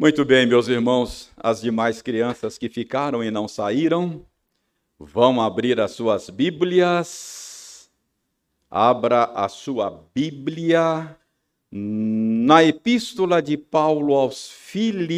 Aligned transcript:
Muito 0.00 0.24
bem, 0.24 0.46
meus 0.46 0.66
irmãos, 0.66 1.28
as 1.36 1.60
demais 1.60 2.00
crianças 2.00 2.56
que 2.56 2.70
ficaram 2.70 3.22
e 3.22 3.30
não 3.30 3.46
saíram, 3.46 4.24
vão 4.98 5.42
abrir 5.42 5.78
as 5.78 5.90
suas 5.90 6.30
Bíblias. 6.30 7.90
Abra 8.70 9.24
a 9.24 9.46
sua 9.46 10.02
Bíblia 10.14 11.14
na 11.70 12.64
Epístola 12.64 13.42
de 13.42 13.58
Paulo 13.58 14.14
aos 14.14 14.48
Filipenses, 14.48 15.10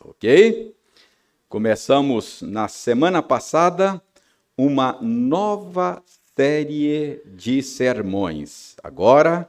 ok? 0.00 0.74
Começamos 1.50 2.40
na 2.40 2.66
semana 2.66 3.22
passada 3.22 4.00
uma 4.56 4.96
nova 5.02 6.02
série 6.34 7.20
de 7.26 7.62
sermões. 7.62 8.74
Agora 8.82 9.46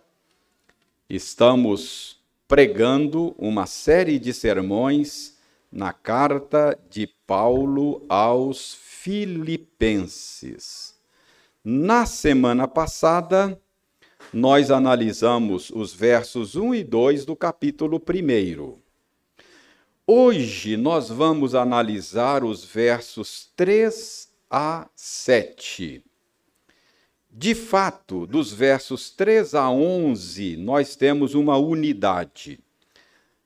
estamos 1.10 2.19
pregando 2.50 3.34
uma 3.38 3.66
série 3.68 4.18
de 4.18 4.34
sermões 4.34 5.38
na 5.72 5.94
carta 5.94 6.76
de 6.90 7.06
Paulo 7.28 8.04
aos 8.10 8.74
Filipenses. 8.74 10.20
Na 11.64 12.08
semana 12.08 12.68
passada, 12.68 13.62
nós 14.34 14.72
analisamos 14.72 15.70
os 15.70 15.94
versos 15.94 16.56
1 16.56 16.74
e 16.74 16.84
2 16.84 17.24
do 17.24 17.36
capítulo 17.36 18.02
1. 18.02 18.76
Hoje 20.08 20.76
nós 20.76 21.08
vamos 21.10 21.54
analisar 21.54 22.44
os 22.44 22.66
versos 22.66 23.52
3 23.56 24.28
a 24.50 24.90
7. 24.96 26.04
De 27.42 27.56
fato, 27.56 28.28
dos 28.28 28.52
versos 28.52 29.12
3 29.12 29.56
a 29.56 29.72
11, 29.72 30.58
nós 30.58 30.98
temos 30.98 31.36
uma 31.36 31.56
unidade. 31.58 32.60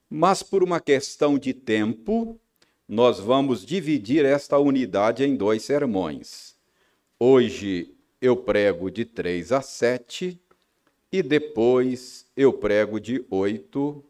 Mas 0.10 0.42
por 0.42 0.64
uma 0.64 0.80
questão 0.80 1.38
de 1.38 1.54
tempo, 1.54 2.40
nós 2.88 3.20
vamos 3.20 3.64
dividir 3.64 4.26
esta 4.26 4.58
unidade 4.58 5.24
em 5.24 5.36
dois 5.36 5.62
sermões. 5.62 6.56
Hoje 7.20 7.94
eu 8.20 8.36
prego 8.36 8.90
de 8.90 9.06
3 9.06 9.52
a 9.52 9.62
7 9.62 10.42
e 11.12 11.22
depois 11.22 12.26
eu 12.36 12.52
prego 12.52 13.00
de 13.00 13.24
8 13.30 14.04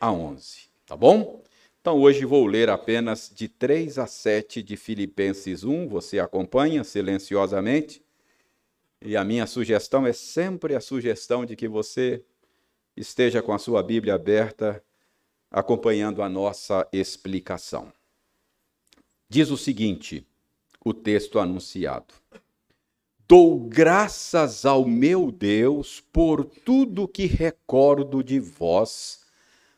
a 0.00 0.10
11, 0.10 0.60
tá 0.86 0.96
bom? 0.96 1.42
Então 1.78 1.98
hoje 1.98 2.24
vou 2.24 2.46
ler 2.46 2.70
apenas 2.70 3.30
de 3.34 3.48
3 3.48 3.98
a 3.98 4.06
7 4.06 4.62
de 4.62 4.78
Filipenses 4.78 5.62
1, 5.62 5.88
você 5.88 6.18
acompanha 6.18 6.82
silenciosamente 6.82 8.05
e 9.06 9.16
a 9.16 9.22
minha 9.22 9.46
sugestão 9.46 10.04
é 10.04 10.12
sempre 10.12 10.74
a 10.74 10.80
sugestão 10.80 11.46
de 11.46 11.54
que 11.54 11.68
você 11.68 12.24
esteja 12.96 13.40
com 13.40 13.52
a 13.52 13.58
sua 13.58 13.80
Bíblia 13.80 14.14
aberta, 14.14 14.82
acompanhando 15.48 16.22
a 16.22 16.28
nossa 16.28 16.88
explicação. 16.92 17.92
Diz 19.28 19.48
o 19.48 19.56
seguinte, 19.56 20.26
o 20.84 20.92
texto 20.92 21.38
anunciado: 21.38 22.14
Dou 23.28 23.60
graças 23.60 24.66
ao 24.66 24.84
meu 24.84 25.30
Deus 25.30 26.00
por 26.12 26.44
tudo 26.44 27.06
que 27.06 27.26
recordo 27.26 28.24
de 28.24 28.40
vós, 28.40 29.20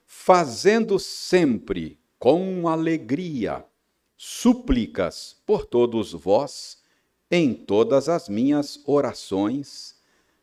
fazendo 0.07 0.99
sempre 0.99 2.01
com 2.19 2.67
alegria 2.67 3.63
súplicas 4.17 5.37
por 5.45 5.67
todos 5.67 6.15
vós 6.15 6.78
em 7.31 7.53
todas 7.53 8.09
as 8.09 8.29
minhas 8.29 8.81
orações, 8.87 9.97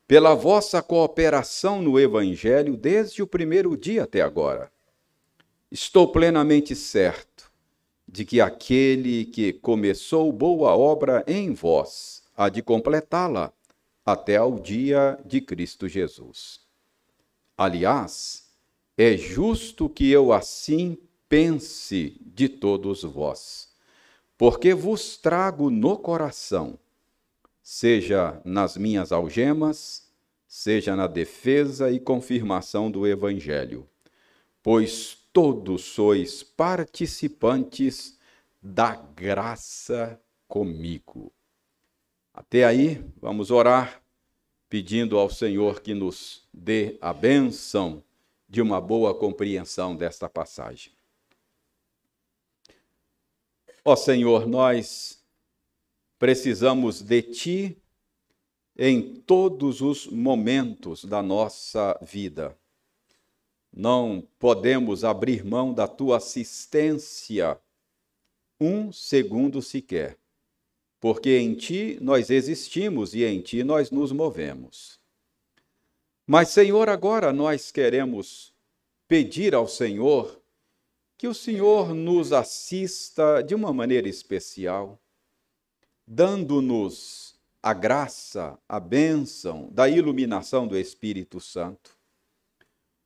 pela 0.08 0.36
vossa 0.36 0.84
cooperação 0.84 1.82
no 1.82 2.00
Evangelho 2.00 2.78
desde 2.78 3.24
o 3.24 3.28
primeiro 3.28 3.76
dia 3.76 4.04
até 4.04 4.22
agora. 4.22 4.72
Estou 5.72 6.12
plenamente 6.12 6.76
certo 6.76 7.52
de 8.08 8.24
que 8.24 8.40
aquele 8.40 9.26
que 9.26 9.52
começou 9.52 10.32
boa 10.32 10.76
obra 10.76 11.24
em 11.28 11.54
vós 11.54 12.24
há 12.38 12.50
de 12.50 12.62
completá-la 12.62 13.52
até 14.06 14.38
ao 14.38 14.60
dia 14.60 15.18
de 15.26 15.42
Cristo 15.42 15.88
Jesus. 15.88 16.60
Aliás, 17.58 18.48
é 18.96 19.18
justo 19.18 19.90
que 19.90 20.12
eu 20.12 20.32
assim 20.32 21.00
pense 21.28 22.22
de 22.22 22.48
todos 22.48 23.02
vós 23.02 23.76
porque 24.38 24.74
vos 24.74 25.18
trago 25.18 25.70
no 25.70 25.98
coração, 25.98 26.78
seja 27.68 28.40
nas 28.46 28.78
minhas 28.78 29.12
algemas, 29.12 30.08
seja 30.48 30.96
na 30.96 31.08
defesa 31.08 31.90
e 31.92 32.00
confirmação 32.00 32.92
do 32.92 33.08
Evangelho, 33.08 33.90
pois 34.62 35.18
todos 35.34 35.84
sois 35.84 36.44
participantes 36.44 38.20
da 38.62 38.96
graça 38.96 40.22
comigo. 40.48 41.34
Até 42.32 42.66
aí, 42.66 43.04
vamos 43.20 43.50
orar, 43.50 44.00
pedindo 44.70 45.18
ao 45.18 45.28
Senhor 45.28 45.82
que 45.82 45.96
nos 45.96 46.48
dê 46.54 47.00
a 47.02 47.12
benção 47.12 48.04
de 48.48 48.62
uma 48.62 48.80
boa 48.80 49.18
compreensão 49.18 49.96
desta 49.96 50.30
passagem. 50.30 50.94
Ó 53.84 53.96
Senhor, 53.96 54.46
nós 54.46 55.15
precisamos 56.18 57.02
de 57.02 57.22
Ti 57.22 57.82
em 58.78 59.16
todos 59.22 59.82
os 59.82 60.08
momentos 60.08 61.06
da 61.06 61.22
nossa 61.22 61.98
vida. 62.02 62.58
Não 63.72 64.26
podemos 64.40 65.04
abrir 65.04 65.44
mão 65.44 65.74
da 65.74 65.88
Tua 65.88 66.18
assistência 66.18 67.60
um 68.60 68.92
segundo 68.92 69.62
sequer, 69.62 70.18
porque 71.00 71.38
em 71.38 71.56
Ti 71.56 71.98
nós 72.02 72.30
existimos 72.30 73.14
e 73.14 73.24
em 73.24 73.42
Ti 73.42 73.64
nós 73.64 73.92
nos 73.92 74.12
movemos. 74.12 75.00
Mas, 76.26 76.50
Senhor, 76.50 76.90
agora 76.90 77.32
nós 77.32 77.72
queremos 77.72 78.54
pedir 79.08 79.54
ao 79.54 79.68
Senhor 79.68 80.42
que 81.18 81.28
o 81.28 81.34
Senhor 81.34 81.94
nos 81.94 82.34
assista 82.34 83.42
de 83.42 83.54
uma 83.54 83.72
maneira 83.72 84.10
especial, 84.10 85.00
dando-nos 86.08 87.36
a 87.62 87.74
graça, 87.74 88.60
a 88.70 88.80
bênção 88.80 89.70
da 89.72 89.90
iluminação 89.90 90.68
do 90.68 90.78
Espírito 90.78 91.40
Santo. 91.40 91.98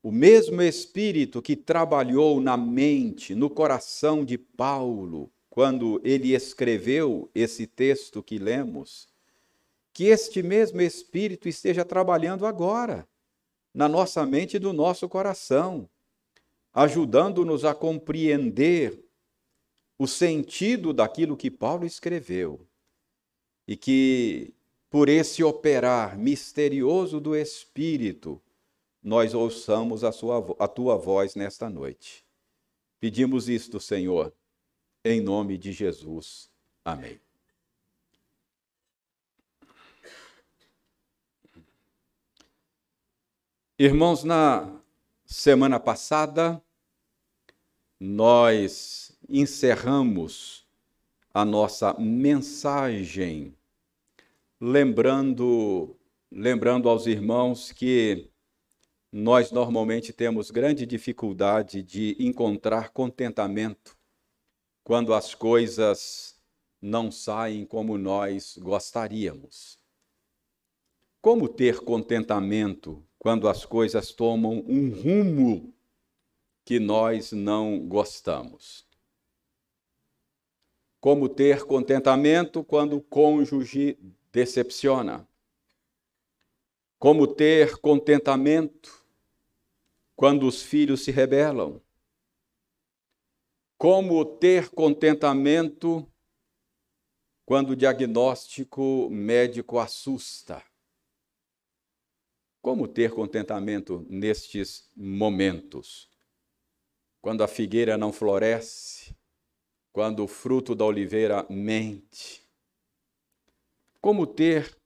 O 0.04 0.12
mesmo 0.12 0.62
Espírito 0.62 1.42
que 1.42 1.56
trabalhou 1.56 2.42
na 2.42 2.58
mente, 2.58 3.34
no 3.34 3.50
coração 3.50 4.26
de 4.26 4.38
Paulo, 4.38 5.32
quando 5.50 6.02
ele 6.04 6.34
escreveu 6.34 7.30
esse 7.34 7.66
texto 7.66 8.22
que 8.22 8.38
lemos, 8.38 9.08
que 9.94 10.06
este 10.06 10.44
mesmo 10.44 10.82
Espírito 10.82 11.48
esteja 11.48 11.86
trabalhando 11.86 12.46
agora, 12.46 13.08
na 13.74 13.88
nossa 13.88 14.26
mente 14.26 14.58
e 14.58 14.59
no 14.59 14.74
nosso 14.74 15.08
coração 15.08 15.90
ajudando-nos 16.74 17.66
a 17.66 17.74
compreender 17.74 19.04
o 19.98 20.08
sentido 20.08 20.94
daquilo 20.94 21.36
que 21.36 21.52
Paulo 21.52 21.86
escreveu 21.86 22.69
e 23.69 23.78
que, 23.78 24.52
por 24.90 25.07
esse 25.07 25.44
operar 25.44 26.18
misterioso 26.18 27.19
do 27.19 27.35
Espírito, 27.35 28.41
nós 29.00 29.35
ouçamos 29.35 30.03
a, 30.03 30.12
sua, 30.12 30.44
a 30.57 30.68
tua 30.68 30.97
voz 30.97 31.35
nesta 31.35 31.69
noite. 31.69 32.25
Pedimos 33.00 33.47
isto, 33.47 33.79
Senhor, 33.79 34.34
em 35.06 35.22
nome 35.22 35.56
de 35.56 35.72
Jesus. 35.72 36.50
Amém. 36.84 37.22
Irmãos, 43.78 44.23
na 44.23 44.82
Semana 45.26 45.79
passada, 45.79 46.59
nós 47.99 49.16
encerramos 49.29 50.67
a 51.32 51.46
nossa 51.46 51.94
mensagem 51.99 53.55
lembrando 54.59 55.96
lembrando 56.32 56.90
aos 56.90 57.08
irmãos 57.08 57.72
que 57.72 58.29
nós 59.11 59.52
normalmente 59.52 60.14
temos 60.14 60.52
grande 60.52 60.85
dificuldade 60.85 61.82
de 61.82 62.16
encontrar 62.20 62.90
contentamento 62.90 63.97
quando 64.84 65.14
as 65.14 65.34
coisas 65.34 66.40
não 66.82 67.11
saem 67.11 67.66
como 67.66 67.97
nós 67.97 68.58
gostaríamos. 68.58 69.79
Como 71.22 71.50
ter 71.50 71.79
contentamento 71.79 73.03
quando 73.17 73.47
as 73.47 73.66
coisas 73.66 74.11
tomam 74.11 74.64
um 74.67 74.90
rumo 74.91 75.73
que 76.64 76.79
nós 76.79 77.32
não 77.32 77.79
gostamos. 77.88 78.88
Como 81.02 81.28
ter 81.28 81.66
contentamento 81.66 82.64
quando 82.64 82.97
o 82.97 83.02
cônjuge 83.02 83.97
decepciona. 84.31 85.28
Como 86.97 87.28
ter 87.28 87.78
contentamento 87.78 88.99
quando 90.16 90.46
os 90.46 90.61
filhos 90.61 91.03
se 91.03 91.11
rebelam. 91.11 91.81
Como 93.78 94.26
ter 94.26 94.70
contentamento 94.70 96.05
quando 97.46 97.70
o 97.70 97.76
diagnóstico 97.76 99.09
médico 99.09 99.79
assusta? 99.79 100.61
Como 102.61 102.85
ter 102.85 103.11
contentamento 103.11 104.05
nestes 104.09 104.91
momentos? 104.93 106.09
Quando 107.22 107.41
a 107.41 107.47
figueira 107.47 107.97
não 107.97 108.11
floresce, 108.11 109.16
quando 109.93 110.23
o 110.23 110.28
fruto 110.28 110.75
da 110.75 110.84
oliveira 110.84 111.46
mente. 111.49 112.48
Como 114.01 114.25
ter 114.25 114.78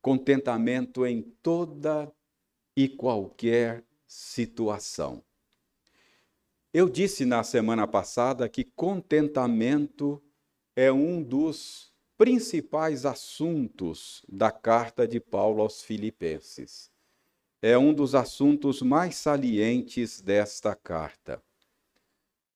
contentamento 0.00 1.06
em 1.06 1.22
toda 1.42 2.12
e 2.76 2.88
qualquer 2.88 3.84
situação. 4.06 5.22
Eu 6.72 6.88
disse 6.88 7.24
na 7.24 7.42
semana 7.42 7.86
passada 7.86 8.48
que 8.48 8.64
contentamento 8.64 10.22
é 10.74 10.90
um 10.90 11.22
dos 11.22 11.92
principais 12.16 13.06
assuntos 13.06 14.24
da 14.28 14.50
carta 14.50 15.06
de 15.06 15.20
Paulo 15.20 15.62
aos 15.62 15.82
Filipenses. 15.82 16.90
É 17.62 17.78
um 17.78 17.94
dos 17.94 18.14
assuntos 18.14 18.82
mais 18.82 19.16
salientes 19.16 20.20
desta 20.20 20.74
carta. 20.74 21.42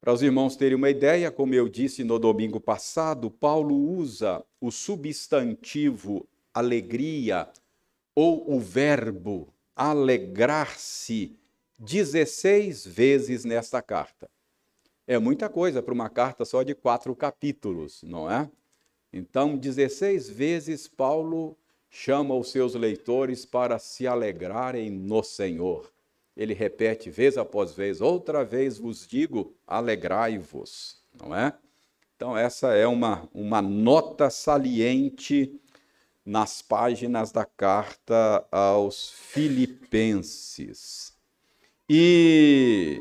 Para 0.01 0.13
os 0.13 0.23
irmãos 0.23 0.57
terem 0.57 0.77
uma 0.77 0.91
ideia, 0.91 1.31
como 1.31 1.55
eu 1.55 1.69
disse 1.69 2.05
no 2.05 2.19
domingo 2.19 2.61
passado, 2.61 3.31
Paulo 3.31 3.75
usa 3.75 4.45
o 4.61 4.71
substantivo 4.71 6.29
alegria 6.53 7.49
ou 8.15 8.53
o 8.53 8.59
verbo 8.59 9.53
alegrar-se 9.77 11.37
16 11.79 12.87
vezes 12.87 13.45
nesta 13.45 13.81
carta. 13.81 14.29
É 15.07 15.19
muita 15.19 15.49
coisa 15.49 15.83
para 15.83 15.95
uma 15.95 16.11
carta 16.11 16.45
só 16.45 16.63
de 16.63 16.75
quatro 16.75 17.15
capítulos, 17.15 18.03
não 18.03 18.31
é? 18.31 18.51
Então, 19.13 19.57
16 19.57 20.29
vezes 20.29 20.89
Paulo 20.89 21.57
chama 21.89 22.35
os 22.35 22.51
seus 22.51 22.75
leitores 22.75 23.47
para 23.47 23.79
se 23.79 24.07
alegrarem 24.07 24.91
no 24.91 25.23
Senhor. 25.23 25.91
Ele 26.37 26.53
repete 26.53 27.11
vez 27.11 27.39
após 27.39 27.73
vez, 27.73 28.01
outra 28.01 28.45
vez 28.45 28.79
vos 28.79 29.07
digo, 29.07 29.55
alegrai-vos, 29.67 31.03
não 31.19 31.35
é? 31.35 31.57
Então, 32.19 32.37
essa 32.37 32.75
é 32.75 32.85
uma, 32.85 33.29
uma 33.33 33.63
nota 33.63 34.29
saliente 34.29 35.57
nas 36.27 36.61
páginas 36.61 37.31
da 37.31 37.45
carta 37.45 38.45
aos 38.51 39.11
Filipenses. 39.11 41.17
E, 41.89 43.01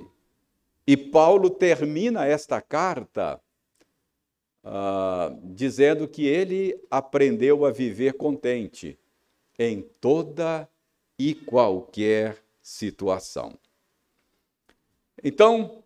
e 0.85 0.95
Paulo 0.95 1.49
termina 1.49 2.27
esta 2.27 2.61
carta 2.61 3.41
uh, 4.63 5.35
dizendo 5.45 6.07
que 6.07 6.27
ele 6.27 6.79
aprendeu 6.87 7.65
a 7.65 7.71
viver 7.71 8.13
contente 8.13 8.99
em 9.57 9.81
toda 9.99 10.69
e 11.17 11.33
qualquer 11.33 12.37
situação. 12.61 13.57
Então, 15.23 15.83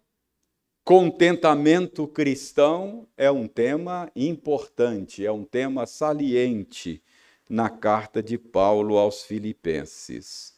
contentamento 0.84 2.08
cristão 2.08 3.08
é 3.16 3.30
um 3.30 3.48
tema 3.48 4.12
importante, 4.16 5.26
é 5.26 5.32
um 5.32 5.44
tema 5.44 5.86
saliente 5.86 7.02
na 7.50 7.70
carta 7.70 8.22
de 8.24 8.38
Paulo 8.38 8.98
aos 8.98 9.24
Filipenses. 9.24 10.56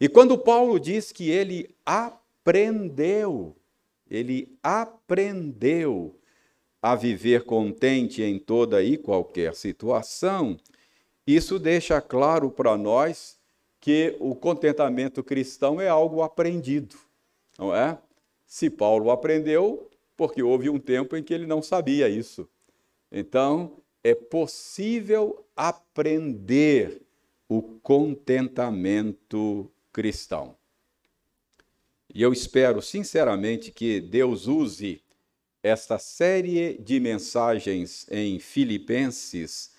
E 0.00 0.08
quando 0.08 0.38
Paulo 0.38 0.78
diz 0.78 1.12
que 1.12 1.30
ele 1.30 1.74
aprendeu, 1.84 3.56
ele 4.10 4.56
aprendeu 4.62 6.18
a 6.80 6.94
viver 6.94 7.44
contente 7.44 8.22
em 8.22 8.38
toda 8.38 8.82
e 8.82 8.96
qualquer 8.96 9.54
situação, 9.54 10.56
isso 11.26 11.58
deixa 11.58 12.00
claro 12.00 12.50
para 12.50 12.76
nós 12.76 13.36
que 13.80 14.16
o 14.20 14.34
contentamento 14.34 15.24
cristão 15.24 15.80
é 15.80 15.88
algo 15.88 16.22
aprendido, 16.22 16.96
não 17.58 17.74
é? 17.74 17.98
Se 18.46 18.70
Paulo 18.70 19.10
aprendeu, 19.10 19.90
porque 20.16 20.42
houve 20.42 20.70
um 20.70 20.78
tempo 20.78 21.16
em 21.16 21.22
que 21.22 21.34
ele 21.34 21.46
não 21.46 21.60
sabia 21.60 22.08
isso. 22.08 22.48
Então, 23.10 23.78
é 24.02 24.14
possível 24.14 25.44
aprender 25.54 27.02
o 27.48 27.62
contentamento 27.62 29.70
cristão. 29.92 30.56
E 32.14 32.22
eu 32.22 32.32
espero 32.32 32.80
sinceramente 32.80 33.70
que 33.70 34.00
Deus 34.00 34.46
use 34.46 35.02
esta 35.62 35.98
série 35.98 36.78
de 36.78 37.00
mensagens 37.00 38.06
em 38.10 38.38
Filipenses 38.38 39.74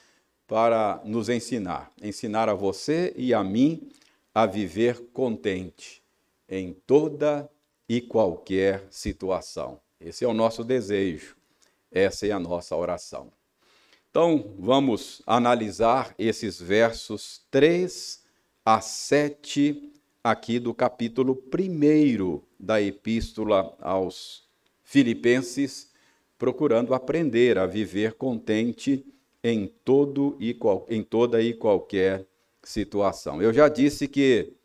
para 0.46 1.02
nos 1.06 1.30
ensinar, 1.30 1.92
ensinar 2.02 2.50
a 2.50 2.54
você 2.54 3.14
e 3.18 3.34
a 3.34 3.44
mim 3.44 3.90
a 4.34 4.46
viver 4.46 5.02
contente 5.14 6.04
em 6.48 6.74
toda 6.74 7.50
e 7.88 8.02
qualquer 8.02 8.86
situação. 8.90 9.80
Esse 10.00 10.26
é 10.26 10.28
o 10.28 10.34
nosso 10.34 10.64
desejo, 10.64 11.36
essa 11.92 12.28
é 12.28 12.32
a 12.32 12.40
nossa 12.40 12.76
oração. 12.76 13.32
Então, 14.10 14.56
vamos 14.58 15.22
analisar 15.26 16.14
esses 16.18 16.60
versos 16.60 17.46
3 17.52 18.24
a 18.66 18.82
7 18.82 19.94
aqui 20.24 20.60
do 20.60 20.74
capítulo 20.74 21.42
1 21.54 22.42
da 22.60 22.82
Epístola 22.82 23.76
aos 23.80 24.44
Filipenses, 24.84 25.92
procurando 26.38 26.94
aprender 26.94 27.58
a 27.58 27.66
viver 27.66 28.14
contente 28.14 29.06
em, 29.44 29.68
todo 29.86 30.36
e 30.40 30.54
qual, 30.54 30.86
em 30.90 31.04
toda 31.04 31.42
e 31.42 31.54
qualquer 31.54 32.26
situação. 32.64 33.42
Eu 33.42 33.54
já 33.54 33.70
disse 33.70 34.08
que 34.08 34.57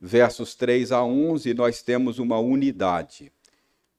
versos 0.00 0.54
3 0.54 0.92
a 0.92 1.04
11 1.04 1.52
nós 1.54 1.82
temos 1.82 2.18
uma 2.18 2.38
unidade. 2.38 3.32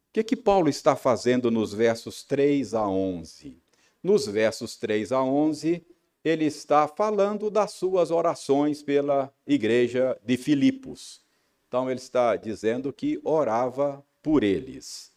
O 0.10 0.14
que, 0.14 0.24
que 0.24 0.36
Paulo 0.36 0.68
está 0.68 0.96
fazendo 0.96 1.52
nos 1.52 1.74
versos 1.74 2.24
3 2.24 2.74
a 2.74 2.88
11? 2.88 3.58
Nos 4.04 4.26
versos 4.26 4.76
3 4.76 5.12
a 5.12 5.22
11, 5.24 5.86
ele 6.24 6.46
está 6.46 6.88
falando 6.88 7.50
das 7.50 7.72
suas 7.72 8.12
orações 8.12 8.82
pela 8.82 9.34
igreja 9.46 10.18
de 10.26 10.38
Filipos. 10.38 11.22
Então, 11.68 11.90
ele 11.90 12.00
está 12.00 12.36
dizendo 12.36 12.92
que 12.92 13.22
orava 13.24 14.04
por 14.22 14.44
eles. 14.44 15.12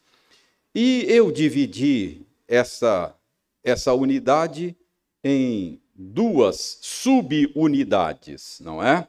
E 0.73 1.05
eu 1.09 1.33
dividi 1.33 2.25
essa, 2.47 3.17
essa 3.63 3.93
unidade 3.93 4.77
em 5.23 5.81
duas 5.95 6.79
subunidades, 6.83 8.61
não 8.61 8.83
é? 8.83 9.09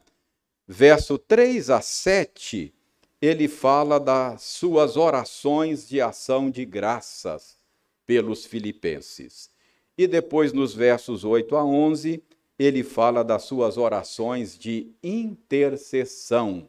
Verso 0.68 1.18
3 1.20 1.70
a 1.70 1.80
7, 1.80 2.74
ele 3.22 3.48
fala 3.48 4.00
das 4.00 4.42
suas 4.42 4.98
orações 4.98 5.88
de 5.88 6.02
ação 6.02 6.50
de 6.50 6.66
graças 6.66 7.58
pelos 8.06 8.46
filipenses. 8.46 9.52
E 9.98 10.08
depois, 10.08 10.52
nos 10.52 10.74
versos 10.74 11.24
8 11.24 11.56
a 11.56 11.64
11, 11.64 12.24
ele 12.58 12.84
fala 12.84 13.24
das 13.24 13.44
suas 13.44 13.78
orações 13.78 14.58
de 14.58 14.92
intercessão 15.04 16.68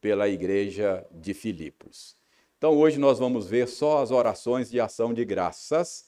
pela 0.00 0.28
igreja 0.28 1.04
de 1.10 1.34
Filipos. 1.34 2.16
Então, 2.56 2.76
hoje 2.76 2.98
nós 2.98 3.18
vamos 3.18 3.46
ver 3.46 3.66
só 3.66 4.02
as 4.02 4.10
orações 4.10 4.70
de 4.70 4.80
ação 4.80 5.12
de 5.12 5.24
graças. 5.24 6.06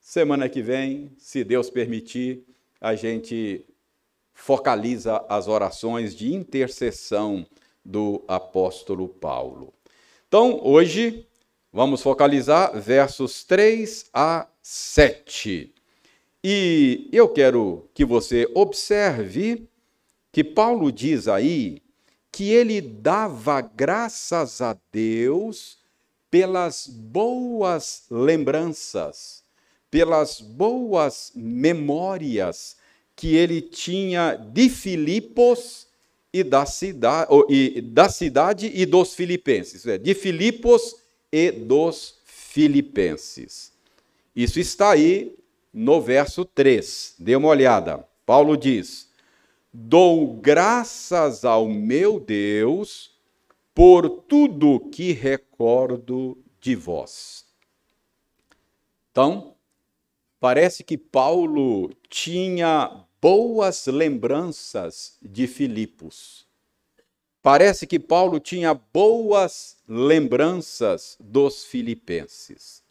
Semana 0.00 0.48
que 0.48 0.62
vem, 0.62 1.12
se 1.18 1.44
Deus 1.44 1.68
permitir, 1.68 2.44
a 2.80 2.94
gente 2.94 3.64
focaliza 4.34 5.24
as 5.28 5.48
orações 5.48 6.14
de 6.14 6.34
intercessão 6.34 7.46
do 7.84 8.24
apóstolo 8.26 9.08
Paulo. 9.08 9.72
Então, 10.28 10.60
hoje, 10.62 11.26
vamos 11.72 12.02
focalizar 12.02 12.78
versos 12.80 13.44
3 13.44 14.06
a 14.12 14.48
7. 14.62 15.74
E 16.44 17.08
eu 17.12 17.28
quero 17.28 17.88
que 17.94 18.04
você 18.04 18.50
observe 18.54 19.68
que 20.32 20.42
Paulo 20.42 20.90
diz 20.90 21.28
aí 21.28 21.82
que 22.32 22.50
ele 22.50 22.80
dava 22.80 23.60
graças 23.60 24.60
a 24.60 24.76
Deus 24.90 25.78
pelas 26.30 26.86
boas 26.86 28.06
lembranças, 28.10 29.44
pelas 29.90 30.40
boas 30.40 31.30
memórias 31.34 32.76
que 33.22 33.36
ele 33.36 33.60
tinha 33.60 34.34
de 34.34 34.68
Filipos 34.68 35.86
e 36.32 36.42
da 36.42 36.66
cidade, 36.66 37.30
e, 37.48 37.80
da 37.80 38.08
cidade 38.08 38.68
e 38.74 38.84
dos 38.84 39.14
filipenses, 39.14 39.86
é, 39.86 39.96
de 39.96 40.12
Filipos 40.12 40.96
e 41.30 41.52
dos 41.52 42.18
filipenses. 42.24 43.72
Isso 44.34 44.58
está 44.58 44.90
aí 44.90 45.38
no 45.72 46.00
verso 46.00 46.44
3. 46.44 47.14
Dê 47.16 47.36
uma 47.36 47.46
olhada. 47.46 48.04
Paulo 48.26 48.56
diz: 48.56 49.08
Dou 49.72 50.26
graças 50.38 51.44
ao 51.44 51.68
meu 51.68 52.18
Deus 52.18 53.16
por 53.72 54.08
tudo 54.08 54.80
que 54.90 55.12
recordo 55.12 56.36
de 56.60 56.74
vós. 56.74 57.46
Então, 59.12 59.54
parece 60.40 60.82
que 60.82 60.98
Paulo 60.98 61.88
tinha 62.08 63.06
boas 63.22 63.86
lembranças 63.86 65.16
de 65.22 65.46
Filipos. 65.46 66.44
Parece 67.40 67.86
que 67.86 68.00
Paulo 68.00 68.40
tinha 68.40 68.74
boas 68.74 69.76
lembranças 69.88 71.16
dos 71.20 71.64
filipenses. 71.64 72.82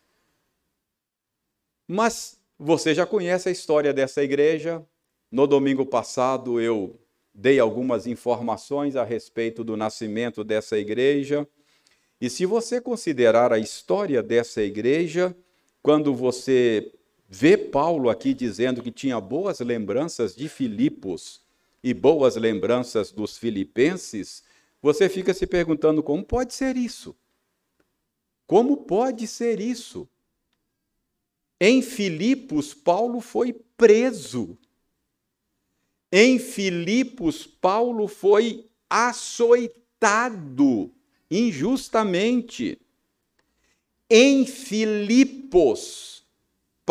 Mas 1.86 2.40
você 2.58 2.96
já 2.96 3.06
conhece 3.06 3.50
a 3.50 3.52
história 3.52 3.94
dessa 3.94 4.24
igreja. 4.24 4.82
No 5.30 5.46
domingo 5.46 5.86
passado 5.86 6.62
eu 6.62 6.98
dei 7.34 7.60
algumas 7.60 8.08
informações 8.08 8.96
a 8.96 9.04
respeito 9.04 9.66
do 9.66 9.76
nascimento 9.76 10.46
dessa 10.46 10.78
igreja. 10.78 11.46
E 12.22 12.30
se 12.30 12.46
você 12.46 12.80
considerar 12.80 13.52
a 13.52 13.60
história 13.60 14.24
dessa 14.24 14.62
igreja, 14.62 15.36
quando 15.84 16.16
você 16.16 16.90
vê 17.34 17.56
Paulo 17.56 18.10
aqui 18.10 18.34
dizendo 18.34 18.84
que 18.84 18.92
tinha 18.92 19.18
boas 19.22 19.62
lembranças 19.62 20.36
de 20.36 20.50
Filipos 20.50 21.40
e 21.82 21.94
boas 21.94 22.36
lembranças 22.36 23.10
dos 23.10 23.38
filipenses, 23.38 24.44
você 24.82 25.08
fica 25.08 25.34
se 25.34 25.48
perguntando 25.48 26.04
como 26.04 26.26
pode 26.26 26.54
ser 26.54 26.76
isso? 26.76 27.16
Como 28.46 28.76
pode 28.76 29.28
ser 29.28 29.62
isso? 29.62 30.10
Em 31.58 31.82
Filipos, 31.82 32.74
Paulo 32.74 33.22
foi 33.22 33.54
preso. 33.78 34.58
Em 36.12 36.38
Filipos, 36.38 37.48
Paulo 37.48 38.10
foi 38.10 38.70
açoitado 38.90 39.72
injustamente. 41.30 42.78
Em 44.10 44.46
Filipos, 44.46 46.21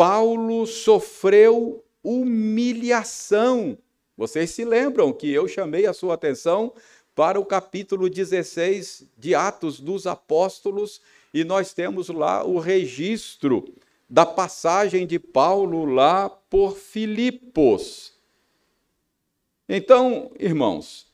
Paulo 0.01 0.65
sofreu 0.65 1.85
humilhação. 2.03 3.77
Vocês 4.17 4.49
se 4.49 4.65
lembram 4.65 5.13
que 5.13 5.31
eu 5.31 5.47
chamei 5.47 5.85
a 5.85 5.93
sua 5.93 6.15
atenção 6.15 6.73
para 7.13 7.39
o 7.39 7.45
capítulo 7.45 8.09
16 8.09 9.05
de 9.15 9.35
Atos 9.35 9.79
dos 9.79 10.07
Apóstolos 10.07 11.03
e 11.31 11.43
nós 11.43 11.75
temos 11.75 12.09
lá 12.09 12.43
o 12.43 12.57
registro 12.57 13.63
da 14.09 14.25
passagem 14.25 15.05
de 15.05 15.19
Paulo 15.19 15.85
lá 15.85 16.27
por 16.27 16.75
Filipos. 16.75 18.15
Então, 19.69 20.31
irmãos, 20.39 21.13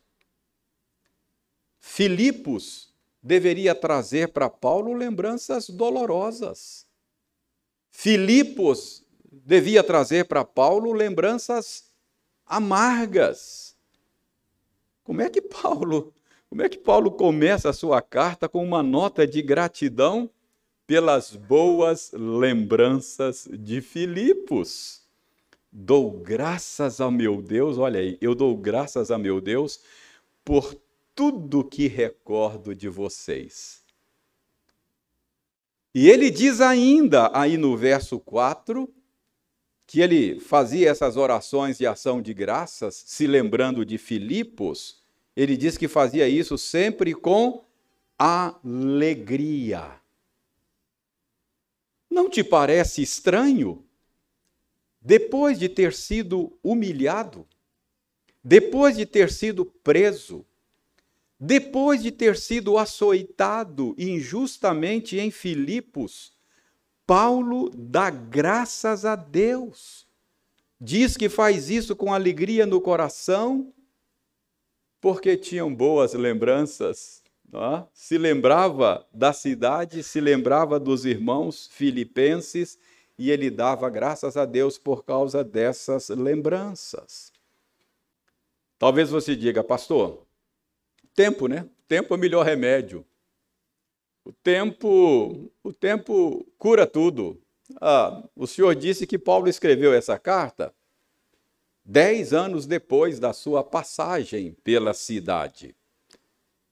Filipos 1.77 2.94
deveria 3.22 3.75
trazer 3.75 4.29
para 4.29 4.50
Paulo 4.50 4.94
lembranças 4.94 5.70
dolorosas. 5.70 6.87
Filipos 7.89 9.03
devia 9.32 9.84
trazer 9.84 10.25
para 10.25 10.44
Paulo 10.44 10.94
lembranças 10.94 11.91
amargas. 12.46 13.75
Como 15.03 15.22
é 15.22 15.29
que 15.29 15.41
Paulo, 15.41 16.13
como 16.50 16.62
é 16.62 16.70
que 16.70 16.77
Paulo 16.77 17.12
começa 17.12 17.70
a 17.70 17.74
sua 17.74 18.01
carta 18.01 18.48
com 18.50 18.63
uma 18.63 18.84
nota 18.84 19.25
de 19.25 19.41
gratidão 19.41 20.29
pelas 20.86 21.36
boas 21.36 22.12
lembranças 22.13 23.48
de 23.51 23.82
Filipos? 23.82 25.01
Dou 25.72 26.12
graças 26.12 27.00
ao 27.00 27.12
meu 27.12 27.41
Deus, 27.41 27.77
olha 27.77 28.00
aí, 28.00 28.17
eu 28.20 28.34
dou 28.34 28.56
graças 28.58 29.12
a 29.12 29.17
meu 29.17 29.39
Deus 29.39 29.79
por 30.44 30.75
tudo 31.13 31.63
que 31.63 31.88
recordo 31.88 32.75
de 32.75 32.88
vocês. 32.88 33.87
E 35.94 36.10
ele 36.10 36.29
diz 36.29 36.62
ainda, 36.62 37.32
aí 37.34 37.58
no 37.58 37.75
verso 37.75 38.20
4, 38.20 38.88
que 39.86 40.01
ele 40.01 40.39
fazia 40.39 40.89
essas 40.89 41.15
orações 41.15 41.77
de 41.77 41.88
ação 41.88 42.22
de 42.22 42.34
graças, 42.34 43.03
se 43.06 43.25
lembrando 43.25 43.86
de 43.86 43.98
Filipos, 43.98 45.01
ele 45.36 45.56
diz 45.56 45.77
que 45.77 45.88
fazia 45.88 46.27
isso 46.27 46.58
sempre 46.58 47.13
com 47.13 47.63
alegria. 48.17 50.01
Não 52.10 52.29
te 52.29 52.44
parece 52.44 53.01
estranho? 53.01 53.86
Depois 55.00 55.58
de 55.58 55.70
ter 55.70 55.94
sido 55.94 56.58
humilhado, 56.63 57.48
depois 58.44 58.98
de 58.98 59.06
ter 59.06 59.32
sido 59.32 59.65
preso, 59.65 60.46
depois 61.39 62.01
de 62.01 62.12
ter 62.12 62.36
sido 62.36 62.77
açoitado 62.77 63.94
injustamente 63.98 65.20
em 65.20 65.29
Filipos, 65.29 66.34
Paulo 67.06 67.70
dá 67.74 68.10
graças 68.10 69.06
a 69.06 69.15
Deus. 69.15 70.08
Diz 70.79 71.15
que 71.15 71.29
faz 71.29 71.70
isso 71.70 71.96
com 71.96 72.13
alegria 72.13 72.65
no 72.65 72.82
coração, 72.82 73.74
porque 75.00 75.38
tinham 75.38 75.74
boas 75.74 76.13
lembranças. 76.13 77.24
É? 77.53 77.86
Se 77.94 78.17
lembrava 78.17 79.08
da 79.13 79.32
cidade, 79.32 80.03
se 80.03 80.20
lembrava 80.20 80.79
dos 80.79 81.06
irmãos 81.06 81.67
filipenses, 81.72 82.77
e 83.17 83.32
ele 83.32 83.50
dava 83.50 83.89
graças 83.89 84.36
a 84.36 84.46
Deus 84.46 84.77
por 84.77 85.06
causa 85.06 85.44
dessas 85.44 86.10
lembranças. 86.10 87.32
Talvez 88.77 89.10
você 89.10 89.36
diga, 89.36 89.63
pastor, 89.63 90.26
Tempo, 91.17 91.47
né? 91.47 91.67
Tempo 91.88 92.13
é 92.13 92.15
o 92.15 92.19
melhor 92.19 92.45
remédio. 92.45 93.03
O 94.24 94.31
tempo, 94.31 95.51
o 95.63 95.74
tempo 95.74 96.45
cura 96.59 96.86
tudo. 96.86 97.41
Ah, 97.81 98.24
o 98.36 98.45
senhor 98.45 98.75
disse 98.75 99.07
que 99.07 99.17
Paulo 99.17 99.50
escreveu 99.50 99.95
essa 99.95 100.19
carta 100.19 100.71
dez 101.83 102.33
anos 102.33 102.67
depois 102.67 103.19
da 103.19 103.33
sua 103.33 103.63
passagem 103.63 104.55
pela 104.63 104.93
cidade. 104.93 105.75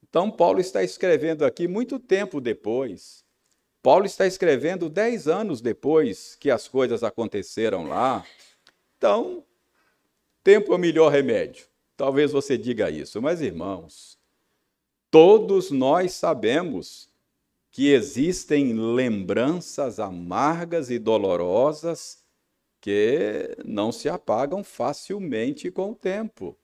Então, 0.07 0.29
Paulo 0.29 0.59
está 0.59 0.83
escrevendo 0.83 1.43
aqui 1.43 1.67
muito 1.67 1.97
tempo 1.97 2.39
depois. 2.39 3.25
Paulo 3.81 4.05
está 4.05 4.27
escrevendo 4.27 4.89
dez 4.89 5.27
anos 5.27 5.59
depois 5.59 6.35
que 6.35 6.51
as 6.51 6.67
coisas 6.67 7.03
aconteceram 7.03 7.87
lá. 7.87 8.23
Então, 8.95 9.43
tempo 10.43 10.71
é 10.71 10.75
o 10.75 10.79
melhor 10.79 11.11
remédio. 11.11 11.65
Talvez 11.97 12.31
você 12.31 12.55
diga 12.55 12.91
isso, 12.91 13.19
mas 13.23 13.41
irmãos, 13.41 14.19
Todos 15.15 15.71
nós 15.71 16.11
sabemos 16.11 17.09
que 17.71 17.87
existem 17.87 18.73
lembranças 18.73 19.97
amargas 19.97 20.89
e 20.89 20.99
dolorosas 20.99 22.21
que 22.81 23.55
não 23.63 23.93
se 23.93 24.09
apagam 24.09 24.61
facilmente 24.61 25.71
com 25.71 25.91
o 25.91 25.95
tempo. 25.95 26.57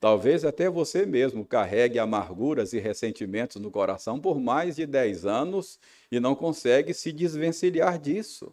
Talvez 0.00 0.46
até 0.46 0.70
você 0.70 1.04
mesmo 1.04 1.44
carregue 1.44 1.98
amarguras 1.98 2.72
e 2.72 2.78
ressentimentos 2.78 3.60
no 3.60 3.70
coração 3.70 4.18
por 4.18 4.40
mais 4.40 4.76
de 4.76 4.86
10 4.86 5.26
anos 5.26 5.78
e 6.10 6.18
não 6.18 6.34
consegue 6.34 6.94
se 6.94 7.12
desvencilhar 7.12 7.98
disso. 7.98 8.50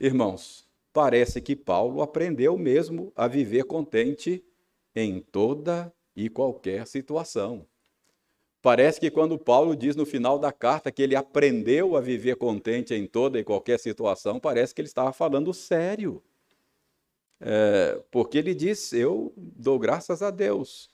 Irmãos, 0.00 0.68
parece 0.92 1.40
que 1.40 1.54
Paulo 1.54 2.02
aprendeu 2.02 2.58
mesmo 2.58 3.12
a 3.14 3.28
viver 3.28 3.62
contente 3.62 4.44
em 4.92 5.20
toda 5.20 5.94
e 6.18 6.28
qualquer 6.28 6.84
situação. 6.84 7.64
Parece 8.60 8.98
que 8.98 9.08
quando 9.08 9.38
Paulo 9.38 9.76
diz 9.76 9.94
no 9.94 10.04
final 10.04 10.36
da 10.36 10.50
carta 10.50 10.90
que 10.90 11.00
ele 11.00 11.14
aprendeu 11.14 11.96
a 11.96 12.00
viver 12.00 12.34
contente 12.34 12.92
em 12.92 13.06
toda 13.06 13.38
e 13.38 13.44
qualquer 13.44 13.78
situação, 13.78 14.40
parece 14.40 14.74
que 14.74 14.80
ele 14.80 14.88
estava 14.88 15.12
falando 15.12 15.54
sério. 15.54 16.20
É, 17.40 18.02
porque 18.10 18.36
ele 18.36 18.52
diz: 18.52 18.92
Eu 18.92 19.32
dou 19.36 19.78
graças 19.78 20.20
a 20.20 20.32
Deus 20.32 20.90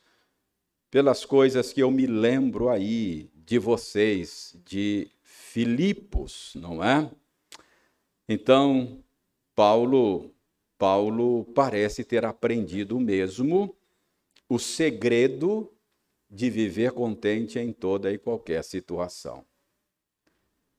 pelas 0.91 1.25
coisas 1.25 1.73
que 1.73 1.81
eu 1.81 1.89
me 1.89 2.05
lembro 2.05 2.69
aí 2.69 3.31
de 3.33 3.57
vocês, 3.57 4.55
de 4.63 5.09
Filipos, 5.23 6.53
não 6.55 6.83
é? 6.83 7.09
Então, 8.29 9.03
Paulo, 9.55 10.31
Paulo 10.77 11.45
parece 11.55 12.03
ter 12.03 12.25
aprendido 12.25 12.99
mesmo 12.99 13.75
o 14.55 14.59
segredo 14.59 15.69
de 16.29 16.49
viver 16.49 16.93
contente 16.93 17.59
em 17.59 17.73
toda 17.73 18.09
e 18.09 18.17
qualquer 18.17 18.63
situação. 18.63 19.45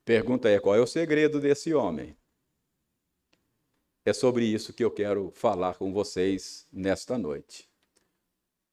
Pergunta 0.02 0.48
é: 0.48 0.58
qual 0.58 0.74
é 0.74 0.80
o 0.80 0.86
segredo 0.86 1.38
desse 1.38 1.74
homem? 1.74 2.16
É 4.02 4.14
sobre 4.14 4.46
isso 4.46 4.72
que 4.72 4.82
eu 4.82 4.90
quero 4.90 5.30
falar 5.30 5.74
com 5.74 5.92
vocês 5.92 6.66
nesta 6.72 7.18
noite. 7.18 7.68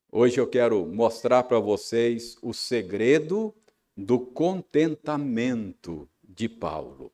Hoje 0.09 0.39
eu 0.39 0.47
quero 0.47 0.85
mostrar 0.85 1.43
para 1.43 1.59
vocês 1.59 2.37
o 2.41 2.53
segredo 2.53 3.53
do 3.97 4.17
contentamento 4.17 6.07
de 6.23 6.47
Paulo. 6.47 7.11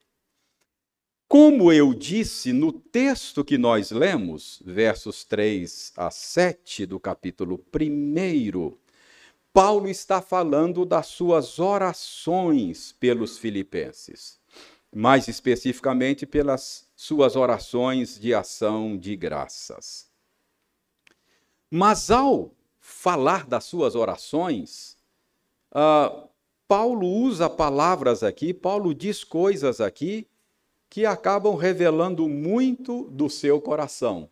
Como 1.30 1.72
eu 1.72 1.94
disse 1.94 2.52
no 2.52 2.72
texto 2.74 3.46
que 3.46 3.56
nós 3.56 3.92
lemos, 3.92 4.60
versos 4.66 5.24
3 5.24 5.94
a 5.96 6.10
7 6.10 6.88
do 6.88 7.00
capítulo 7.00 7.64
1, 7.72 8.76
Paulo 9.54 9.88
está 9.88 10.24
falando 10.24 10.84
das 10.88 11.06
suas 11.06 11.60
orações 11.60 12.94
pelos 12.94 13.38
filipenses. 13.38 14.40
mais 14.92 15.28
especificamente 15.28 16.26
pelas 16.26 16.90
suas 16.96 17.36
orações 17.36 18.20
de 18.20 18.34
ação 18.34 18.98
de 18.98 19.16
graças. 19.16 20.10
Mas 21.70 22.10
ao 22.10 22.56
falar 22.80 23.46
das 23.46 23.66
suas 23.66 23.94
orações, 23.94 24.98
uh, 25.76 26.28
Paulo 26.68 27.06
usa 27.08 27.48
palavras 27.48 28.24
aqui, 28.24 28.52
Paulo 28.52 28.96
diz 28.96 29.24
coisas 29.24 29.80
aqui 29.80 30.28
que 30.90 31.06
acabam 31.06 31.56
revelando 31.56 32.28
muito 32.28 33.04
do 33.12 33.30
seu 33.30 33.62
coração. 33.62 34.30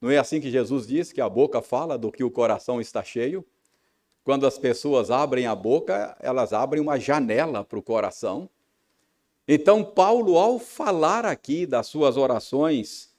Não 0.00 0.10
é 0.10 0.18
assim 0.18 0.40
que 0.40 0.50
Jesus 0.50 0.86
diz 0.86 1.12
que 1.12 1.20
a 1.20 1.28
boca 1.28 1.60
fala 1.60 1.98
do 1.98 2.10
que 2.10 2.24
o 2.24 2.30
coração 2.30 2.80
está 2.80 3.04
cheio? 3.04 3.44
Quando 4.24 4.46
as 4.46 4.56
pessoas 4.56 5.10
abrem 5.10 5.46
a 5.46 5.54
boca, 5.54 6.16
elas 6.20 6.52
abrem 6.52 6.80
uma 6.80 6.98
janela 6.98 7.64
para 7.64 7.78
o 7.78 7.82
coração. 7.82 8.48
Então, 9.46 9.84
Paulo, 9.84 10.38
ao 10.38 10.58
falar 10.58 11.26
aqui 11.26 11.66
das 11.66 11.88
suas 11.88 12.16
orações 12.16 13.12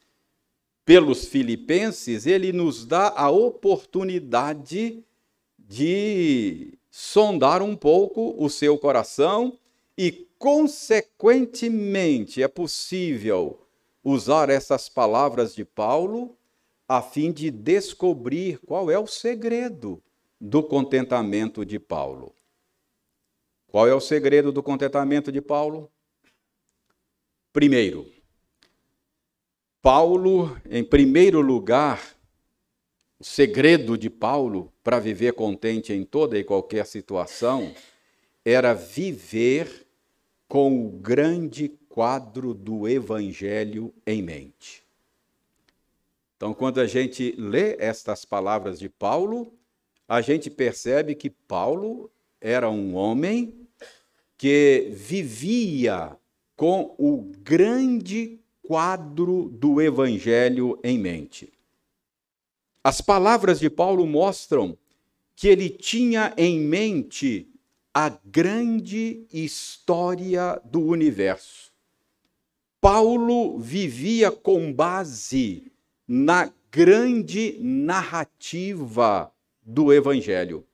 pelos 0.86 1.26
filipenses, 1.26 2.26
ele 2.26 2.52
nos 2.52 2.86
dá 2.86 3.14
a 3.16 3.30
oportunidade 3.30 5.04
de 5.60 6.78
sondar 6.90 7.62
um 7.62 7.76
pouco 7.76 8.36
o 8.38 8.50
seu 8.50 8.78
coração 8.78 9.58
e, 9.98 10.28
consequentemente, 10.38 12.42
é 12.42 12.48
possível 12.48 13.60
usar 14.04 14.50
essas 14.50 14.90
palavras 14.90 15.56
de 15.56 15.64
Paulo 15.64 16.38
a 16.88 17.02
fim 17.02 17.32
de 17.32 17.50
descobrir 17.50 18.60
qual 18.60 18.92
é 18.92 19.00
o 19.00 19.08
segredo 19.08 20.04
do 20.40 20.62
contentamento 20.62 21.66
de 21.66 21.80
Paulo. 21.80 22.36
Qual 23.68 23.88
é 23.88 23.96
o 23.96 24.02
segredo 24.02 24.52
do 24.52 24.62
contentamento 24.62 25.32
de 25.32 25.42
Paulo? 25.42 25.90
Primeiro, 27.52 28.12
Paulo, 29.82 30.56
em 30.70 30.84
primeiro 30.84 31.42
lugar, 31.42 32.16
o 33.20 33.24
segredo 33.24 33.98
de 33.98 34.10
Paulo 34.10 34.72
para 34.84 35.00
viver 35.00 35.34
contente 35.34 35.94
em 35.94 36.04
toda 36.04 36.38
e 36.38 36.44
qualquer 36.44 36.86
situação 36.86 37.74
era 38.46 38.74
viver 38.74 39.88
com 40.48 40.86
o 40.86 40.90
grande 40.90 41.70
quadro 41.90 42.54
do 42.54 42.88
Evangelho 42.88 43.94
em 44.06 44.22
mente. 44.22 44.84
Então, 46.36 46.54
quando 46.54 46.82
a 46.82 46.86
gente 46.86 47.34
lê 47.38 47.78
estas 47.80 48.26
palavras 48.26 48.78
de 48.78 48.90
Paulo, 48.90 49.54
a 50.08 50.20
gente 50.20 50.50
percebe 50.50 51.16
que 51.16 51.30
Paulo 51.30 52.12
era 52.42 52.70
um 52.70 52.96
homem 52.96 53.68
que 54.38 54.90
vivia 54.92 56.18
com 56.56 56.94
o 56.98 57.32
grande 57.40 58.40
quadro 58.62 59.50
do 59.50 59.82
Evangelho 59.82 60.78
em 60.84 60.98
mente. 60.98 61.54
As 62.84 63.00
palavras 63.00 63.60
de 63.60 63.70
Paulo 63.70 64.06
mostram 64.06 64.78
que 65.36 65.48
ele 65.48 65.70
tinha 65.70 66.34
em 66.38 66.60
mente 66.60 67.53
a 67.94 68.10
grande 68.26 69.28
história 69.32 70.60
do 70.66 70.82
universo. 70.82 71.72
Paulo 72.82 73.60
vivia 73.60 74.32
com 74.32 74.74
base 74.74 75.72
na 76.08 76.52
grande 76.72 77.60
narrativa 77.62 79.32
do 79.62 79.94
Evangelho. 79.94 80.66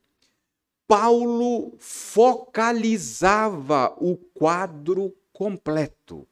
Paulo 0.88 1.74
focalizava 1.78 3.94
o 4.00 4.16
quadro 4.16 5.14
completo. 5.34 6.26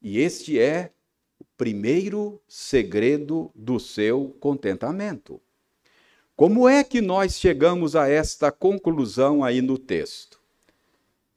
E 0.00 0.20
este 0.20 0.56
é 0.58 0.92
o 1.38 1.44
primeiro 1.58 2.40
segredo 2.46 3.50
do 3.54 3.78
seu 3.80 4.34
contentamento. 4.40 5.42
Como 6.36 6.68
é 6.68 6.84
que 6.84 7.00
nós 7.00 7.40
chegamos 7.40 7.96
a 7.96 8.10
esta 8.10 8.52
conclusão 8.52 9.42
aí 9.42 9.62
no 9.62 9.78
texto? 9.78 10.38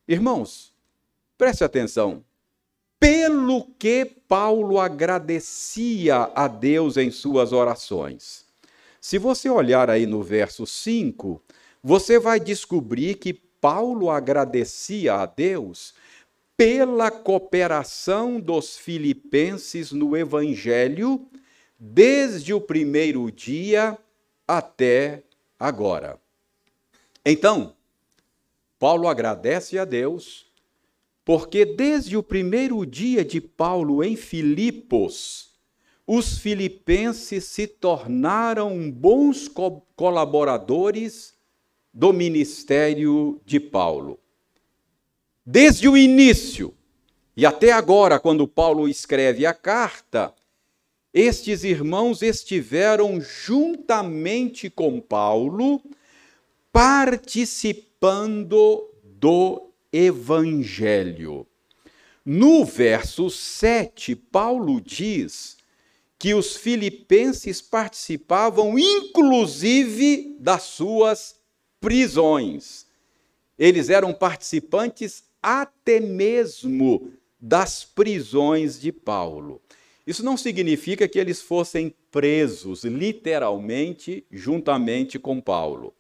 Irmãos, 0.06 0.74
preste 1.38 1.64
atenção. 1.64 2.22
Pelo 3.00 3.64
que 3.80 4.04
Paulo 4.04 4.78
agradecia 4.78 6.30
a 6.36 6.50
Deus 6.50 6.98
em 6.98 7.12
suas 7.12 7.54
orações. 7.54 8.44
Se 9.00 9.18
você 9.18 9.50
olhar 9.50 9.90
aí 9.90 10.06
no 10.06 10.22
verso 10.22 10.68
5, 10.68 11.42
você 11.82 12.20
vai 12.20 12.38
descobrir 12.38 13.16
que 13.16 13.32
Paulo 13.34 14.10
agradecia 14.10 15.14
a 15.14 15.26
Deus 15.26 15.94
pela 16.58 17.10
cooperação 17.10 18.38
dos 18.38 18.78
filipenses 18.78 19.94
no 19.94 20.18
evangelho 20.18 21.26
desde 21.80 22.54
o 22.54 22.60
primeiro 22.60 23.32
dia 23.32 23.98
até 24.50 25.22
agora. 25.60 26.20
Então, 27.24 27.76
Paulo 28.80 29.08
agradece 29.08 29.78
a 29.78 29.86
Deus 29.86 30.48
porque 31.24 31.64
desde 31.64 32.18
o 32.18 32.24
primeiro 32.24 32.84
dia 32.84 33.24
de 33.24 33.40
Paulo 33.40 34.04
em 34.04 34.16
Filipos, 34.16 35.52
os 36.08 36.40
filipenses 36.40 37.44
se 37.44 37.68
tornaram 37.68 38.90
bons 38.90 39.48
co 39.48 39.82
colaboradores 39.96 41.36
do 41.94 42.12
ministério 42.12 43.40
de 43.46 43.60
Paulo. 43.60 44.20
Desde 45.46 45.88
o 45.88 45.96
início 45.96 46.74
e 47.38 47.46
até 47.46 47.72
agora, 47.72 48.20
quando 48.20 48.48
Paulo 48.48 48.88
escreve 48.88 49.46
a 49.46 49.54
carta, 49.54 50.34
estes 51.14 51.64
irmãos 51.64 52.22
estiveram 52.22 53.20
juntamente 53.20 54.70
com 54.70 55.02
Paulo, 55.02 55.82
participando 56.72 58.88
do 59.04 59.72
Evangelho. 59.92 61.48
No 62.24 62.64
verso 62.64 63.30
7, 63.30 64.16
Paulo 64.16 64.80
diz 64.80 65.58
que 66.20 66.34
os 66.34 66.58
filipenses 66.58 67.62
participavam, 67.62 68.78
inclusive, 68.78 70.36
das 70.40 70.64
suas 70.64 71.40
prisões. 71.80 72.86
Eles 73.58 73.90
eram 73.90 74.14
participantes 74.14 75.24
até 75.42 76.00
mesmo 76.00 77.12
das 77.40 77.86
prisões 77.86 78.80
de 78.80 78.92
Paulo. 78.92 79.62
Isso 80.06 80.24
não 80.24 80.36
significa 80.36 81.08
que 81.08 81.20
eles 81.20 81.42
fossem 81.42 81.94
presos, 82.12 82.84
literalmente, 82.84 84.26
juntamente 84.32 85.20
com 85.20 85.40
Paulo. 85.40 85.94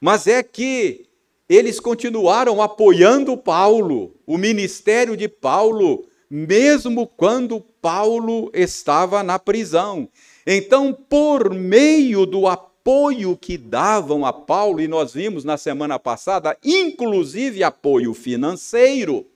Mas 0.00 0.26
é 0.26 0.42
que 0.42 1.06
eles 1.48 1.78
continuaram 1.78 2.62
apoiando 2.62 3.36
Paulo, 3.36 4.14
o 4.26 4.38
ministério 4.38 5.16
de 5.16 5.28
Paulo, 5.28 6.06
mesmo 6.30 7.06
quando 7.06 7.60
Paulo 7.60 8.50
estava 8.54 9.22
na 9.22 9.38
prisão. 9.38 10.08
Então, 10.46 10.92
por 10.92 11.52
meio 11.52 12.24
do 12.24 12.46
apoio 12.46 13.36
que 13.36 13.58
davam 13.58 14.24
a 14.24 14.32
Paulo, 14.32 14.80
e 14.80 14.88
nós 14.88 15.12
vimos 15.12 15.44
na 15.44 15.58
semana 15.58 15.98
passada, 15.98 16.56
inclusive 16.64 17.62
apoio 17.62 18.14
financeiro, 18.14 19.26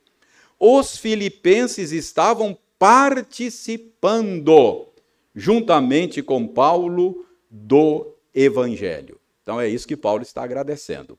os 0.58 0.96
filipenses 0.96 1.92
estavam 1.92 2.56
participando, 2.78 4.86
juntamente 5.34 6.22
com 6.22 6.46
Paulo, 6.46 7.26
do 7.50 8.14
Evangelho. 8.34 9.18
Então 9.42 9.58
é 9.60 9.68
isso 9.68 9.88
que 9.88 9.96
Paulo 9.96 10.22
está 10.22 10.42
agradecendo. 10.42 11.18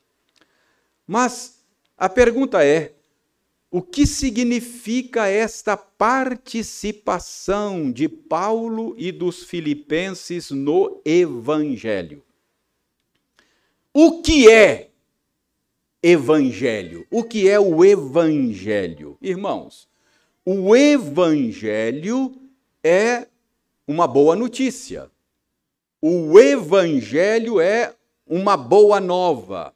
Mas 1.05 1.63
a 1.97 2.09
pergunta 2.09 2.63
é: 2.63 2.93
o 3.71 3.81
que 3.81 4.05
significa 4.05 5.27
esta 5.27 5.75
participação 5.75 7.91
de 7.91 8.07
Paulo 8.07 8.93
e 8.97 9.11
dos 9.11 9.43
filipenses 9.43 10.51
no 10.51 11.01
Evangelho? 11.03 12.23
O 13.93 14.21
que 14.21 14.49
é 14.49 14.91
Evangelho? 16.03 17.07
O 17.09 17.23
que 17.23 17.49
é 17.49 17.59
o 17.59 17.83
Evangelho? 17.83 19.17
Irmãos, 19.21 19.89
o 20.49 20.75
Evangelho 20.75 22.33
é 22.83 23.27
uma 23.87 24.07
boa 24.07 24.35
notícia. 24.35 25.11
O 26.01 26.39
Evangelho 26.39 27.59
é 27.59 27.93
uma 28.25 28.55
boa 28.55 28.99
nova 28.99 29.75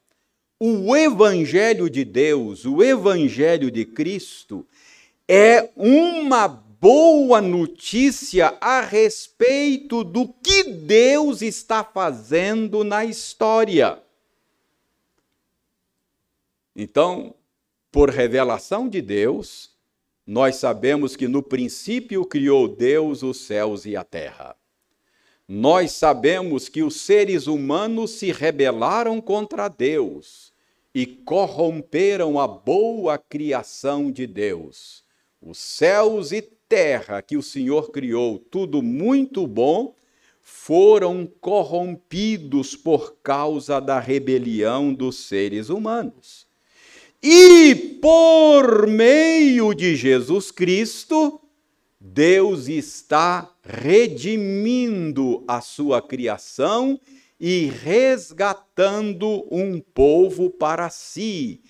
o 0.64 0.94
Evangelho 0.94 1.90
de 1.90 2.04
Deus, 2.04 2.64
o 2.64 2.84
Evangelho 2.84 3.68
de 3.68 3.84
Cristo, 3.84 4.64
é 5.26 5.68
uma 5.74 6.46
boa 6.46 7.40
notícia 7.40 8.56
a 8.60 8.80
respeito 8.80 10.04
do 10.04 10.28
que 10.28 10.62
Deus 10.62 11.42
está 11.42 11.82
fazendo 11.82 12.84
na 12.84 13.04
história. 13.04 14.00
Então, 16.76 17.34
por 17.90 18.08
revelação 18.08 18.88
de 18.88 19.02
Deus, 19.02 19.71
nós 20.32 20.56
sabemos 20.56 21.14
que 21.14 21.28
no 21.28 21.42
princípio 21.42 22.24
criou 22.24 22.66
Deus 22.66 23.22
os 23.22 23.36
céus 23.36 23.84
e 23.84 23.94
a 23.94 24.02
terra. 24.02 24.56
Nós 25.46 25.92
sabemos 25.92 26.70
que 26.70 26.82
os 26.82 27.02
seres 27.02 27.46
humanos 27.46 28.12
se 28.12 28.32
rebelaram 28.32 29.20
contra 29.20 29.68
Deus 29.68 30.50
e 30.94 31.04
corromperam 31.04 32.40
a 32.40 32.48
boa 32.48 33.18
criação 33.18 34.10
de 34.10 34.26
Deus. 34.26 35.04
Os 35.38 35.58
céus 35.58 36.32
e 36.32 36.40
terra 36.40 37.20
que 37.20 37.36
o 37.36 37.42
Senhor 37.42 37.90
criou, 37.90 38.38
tudo 38.38 38.80
muito 38.80 39.46
bom, 39.46 39.94
foram 40.40 41.30
corrompidos 41.42 42.74
por 42.74 43.16
causa 43.22 43.80
da 43.80 44.00
rebelião 44.00 44.94
dos 44.94 45.26
seres 45.26 45.68
humanos. 45.68 46.50
E 47.22 47.98
por 48.02 48.88
meio 48.88 49.72
de 49.74 49.94
Jesus 49.94 50.50
Cristo, 50.50 51.40
Deus 52.00 52.66
está 52.66 53.48
redimindo 53.62 55.44
a 55.46 55.60
sua 55.60 56.02
criação 56.02 56.98
e 57.38 57.66
resgatando 57.66 59.46
um 59.52 59.78
povo 59.78 60.50
para 60.50 60.90
si. 60.90 61.60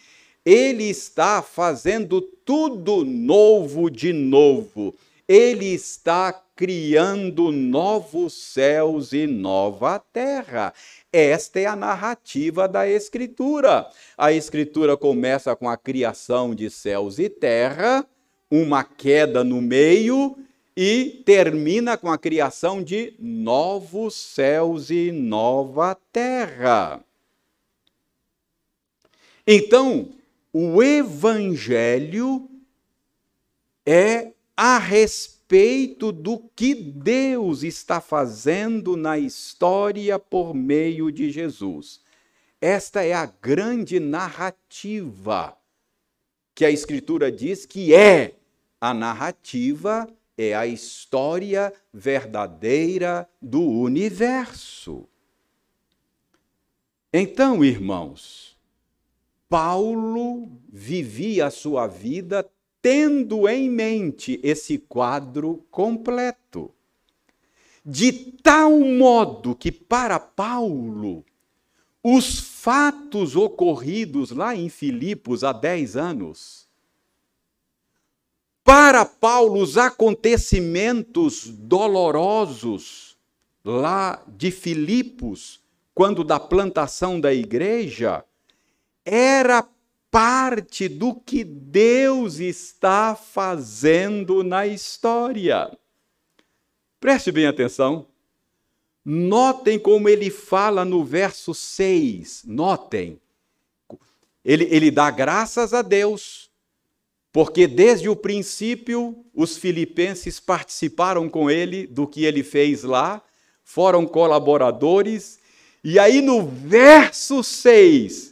Ele 0.42 0.84
está 0.84 1.42
fazendo 1.42 2.22
tudo 2.22 3.04
novo 3.04 3.90
de 3.90 4.14
novo. 4.14 4.94
Ele 5.28 5.66
está 5.66 6.32
criando 6.56 7.52
novos 7.52 8.32
céus 8.32 9.12
e 9.12 9.26
nova 9.26 9.98
terra. 9.98 10.72
Esta 11.12 11.60
é 11.60 11.66
a 11.66 11.76
narrativa 11.76 12.66
da 12.66 12.88
Escritura. 12.88 13.86
A 14.16 14.32
Escritura 14.32 14.96
começa 14.96 15.54
com 15.54 15.68
a 15.68 15.76
criação 15.76 16.54
de 16.54 16.70
céus 16.70 17.18
e 17.18 17.28
terra, 17.28 18.06
uma 18.50 18.82
queda 18.82 19.44
no 19.44 19.60
meio 19.60 20.38
e 20.74 21.22
termina 21.26 21.98
com 21.98 22.10
a 22.10 22.16
criação 22.16 22.82
de 22.82 23.14
novos 23.18 24.14
céus 24.14 24.88
e 24.88 25.12
nova 25.12 25.94
terra. 26.10 27.04
Então, 29.46 30.08
o 30.50 30.82
Evangelho 30.82 32.48
é 33.84 34.32
a 34.56 34.78
respeito 34.78 35.41
respeito 35.52 36.10
do 36.10 36.38
que 36.56 36.74
Deus 36.74 37.62
está 37.62 38.00
fazendo 38.00 38.96
na 38.96 39.18
história 39.18 40.18
por 40.18 40.54
meio 40.54 41.12
de 41.12 41.30
Jesus. 41.30 42.00
Esta 42.58 43.04
é 43.04 43.12
a 43.12 43.26
grande 43.26 44.00
narrativa 44.00 45.54
que 46.54 46.64
a 46.64 46.70
Escritura 46.70 47.30
diz 47.30 47.66
que 47.66 47.92
é 47.94 48.34
a 48.80 48.94
narrativa, 48.94 50.08
é 50.38 50.54
a 50.54 50.66
história 50.66 51.70
verdadeira 51.92 53.28
do 53.40 53.60
universo. 53.60 55.06
Então, 57.12 57.62
irmãos, 57.62 58.56
Paulo 59.50 60.50
vivia 60.72 61.46
a 61.46 61.50
sua 61.50 61.86
vida 61.86 62.50
tendo 62.82 63.48
em 63.48 63.70
mente 63.70 64.40
esse 64.42 64.76
quadro 64.76 65.64
completo. 65.70 66.74
De 67.86 68.12
tal 68.12 68.78
modo 68.80 69.54
que, 69.54 69.70
para 69.72 70.18
Paulo, 70.18 71.24
os 72.02 72.40
fatos 72.40 73.36
ocorridos 73.36 74.32
lá 74.32 74.54
em 74.54 74.68
Filipos 74.68 75.44
há 75.44 75.52
10 75.52 75.96
anos, 75.96 76.68
para 78.64 79.04
Paulo, 79.04 79.60
os 79.60 79.78
acontecimentos 79.78 81.48
dolorosos 81.48 83.16
lá 83.64 84.22
de 84.26 84.50
Filipos, 84.50 85.60
quando 85.94 86.24
da 86.24 86.38
plantação 86.38 87.20
da 87.20 87.32
igreja, 87.34 88.24
era 89.04 89.62
parte 90.12 90.90
do 90.90 91.14
que 91.14 91.42
Deus 91.42 92.38
está 92.38 93.16
fazendo 93.16 94.44
na 94.44 94.66
história. 94.66 95.74
Preste 97.00 97.32
bem 97.32 97.46
atenção. 97.46 98.06
Notem 99.02 99.78
como 99.78 100.10
ele 100.10 100.28
fala 100.28 100.84
no 100.84 101.02
verso 101.02 101.54
6. 101.54 102.42
Notem. 102.44 103.18
Ele, 104.44 104.68
ele 104.70 104.90
dá 104.90 105.10
graças 105.10 105.72
a 105.72 105.80
Deus, 105.80 106.50
porque 107.32 107.66
desde 107.66 108.10
o 108.10 108.14
princípio 108.14 109.24
os 109.32 109.56
filipenses 109.56 110.38
participaram 110.38 111.26
com 111.26 111.50
ele 111.50 111.86
do 111.86 112.06
que 112.06 112.26
ele 112.26 112.42
fez 112.42 112.82
lá, 112.82 113.22
foram 113.64 114.06
colaboradores. 114.06 115.38
E 115.82 115.98
aí 115.98 116.20
no 116.20 116.46
verso 116.46 117.42
6, 117.42 118.31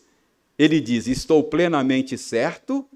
ele 0.61 0.79
diz: 0.79 1.07
Estou 1.07 1.43
plenamente 1.43 2.19
certo 2.19 2.87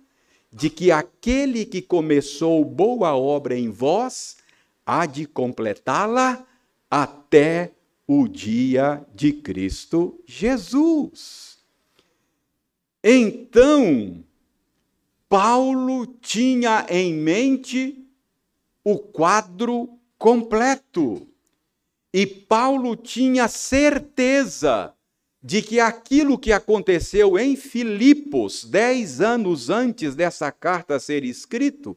de 0.53 0.69
que 0.69 0.93
aquele 0.93 1.65
que 1.65 1.81
começou 1.81 2.63
boa 2.63 3.17
obra 3.17 3.59
em 3.59 3.71
vós 3.71 4.37
há 4.85 5.07
de 5.07 5.25
completá-la 5.25 6.47
até 6.91 7.73
o 8.07 8.29
dia 8.29 9.03
de 9.15 9.33
Cristo 9.33 10.21
Jesus. 10.27 11.57
Então, 13.03 14.23
Paulo 15.27 16.07
tinha 16.21 16.85
em 16.91 17.15
mente 17.15 18.07
o 18.85 18.99
quadro 18.99 19.99
completo. 20.19 21.27
E 22.13 22.27
Paulo 22.27 22.95
tinha 22.95 23.49
certeza 23.49 24.94
de 25.45 25.61
que 25.61 25.79
aquilo 25.79 26.39
que 26.39 26.51
aconteceu 26.51 27.39
em 27.39 27.55
Filipos, 27.55 28.65
dez 28.65 29.21
anos 29.21 29.69
antes 29.69 30.15
dessa 30.15 30.51
carta 30.51 30.99
ser 30.99 31.23
escrito, 31.23 31.95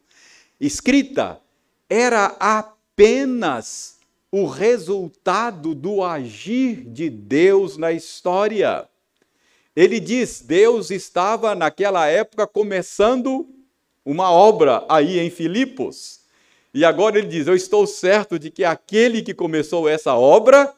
escrita, 0.60 1.40
era 1.88 2.36
apenas 2.38 3.96
o 4.30 4.44
resultado 4.44 5.74
do 5.74 6.04
agir 6.04 6.84
de 6.90 7.08
Deus 7.08 7.78
na 7.78 7.90
história. 7.90 8.86
Ele 9.74 9.98
diz: 9.98 10.42
Deus 10.42 10.90
estava 10.90 11.54
naquela 11.54 12.06
época 12.06 12.46
começando 12.46 13.48
uma 14.04 14.30
obra 14.30 14.84
aí 14.90 15.18
em 15.18 15.30
Filipos. 15.30 16.20
E 16.74 16.84
agora 16.84 17.16
ele 17.16 17.28
diz: 17.28 17.46
Eu 17.46 17.56
estou 17.56 17.86
certo 17.86 18.38
de 18.38 18.50
que 18.50 18.62
aquele 18.62 19.22
que 19.22 19.32
começou 19.32 19.88
essa 19.88 20.14
obra 20.14 20.74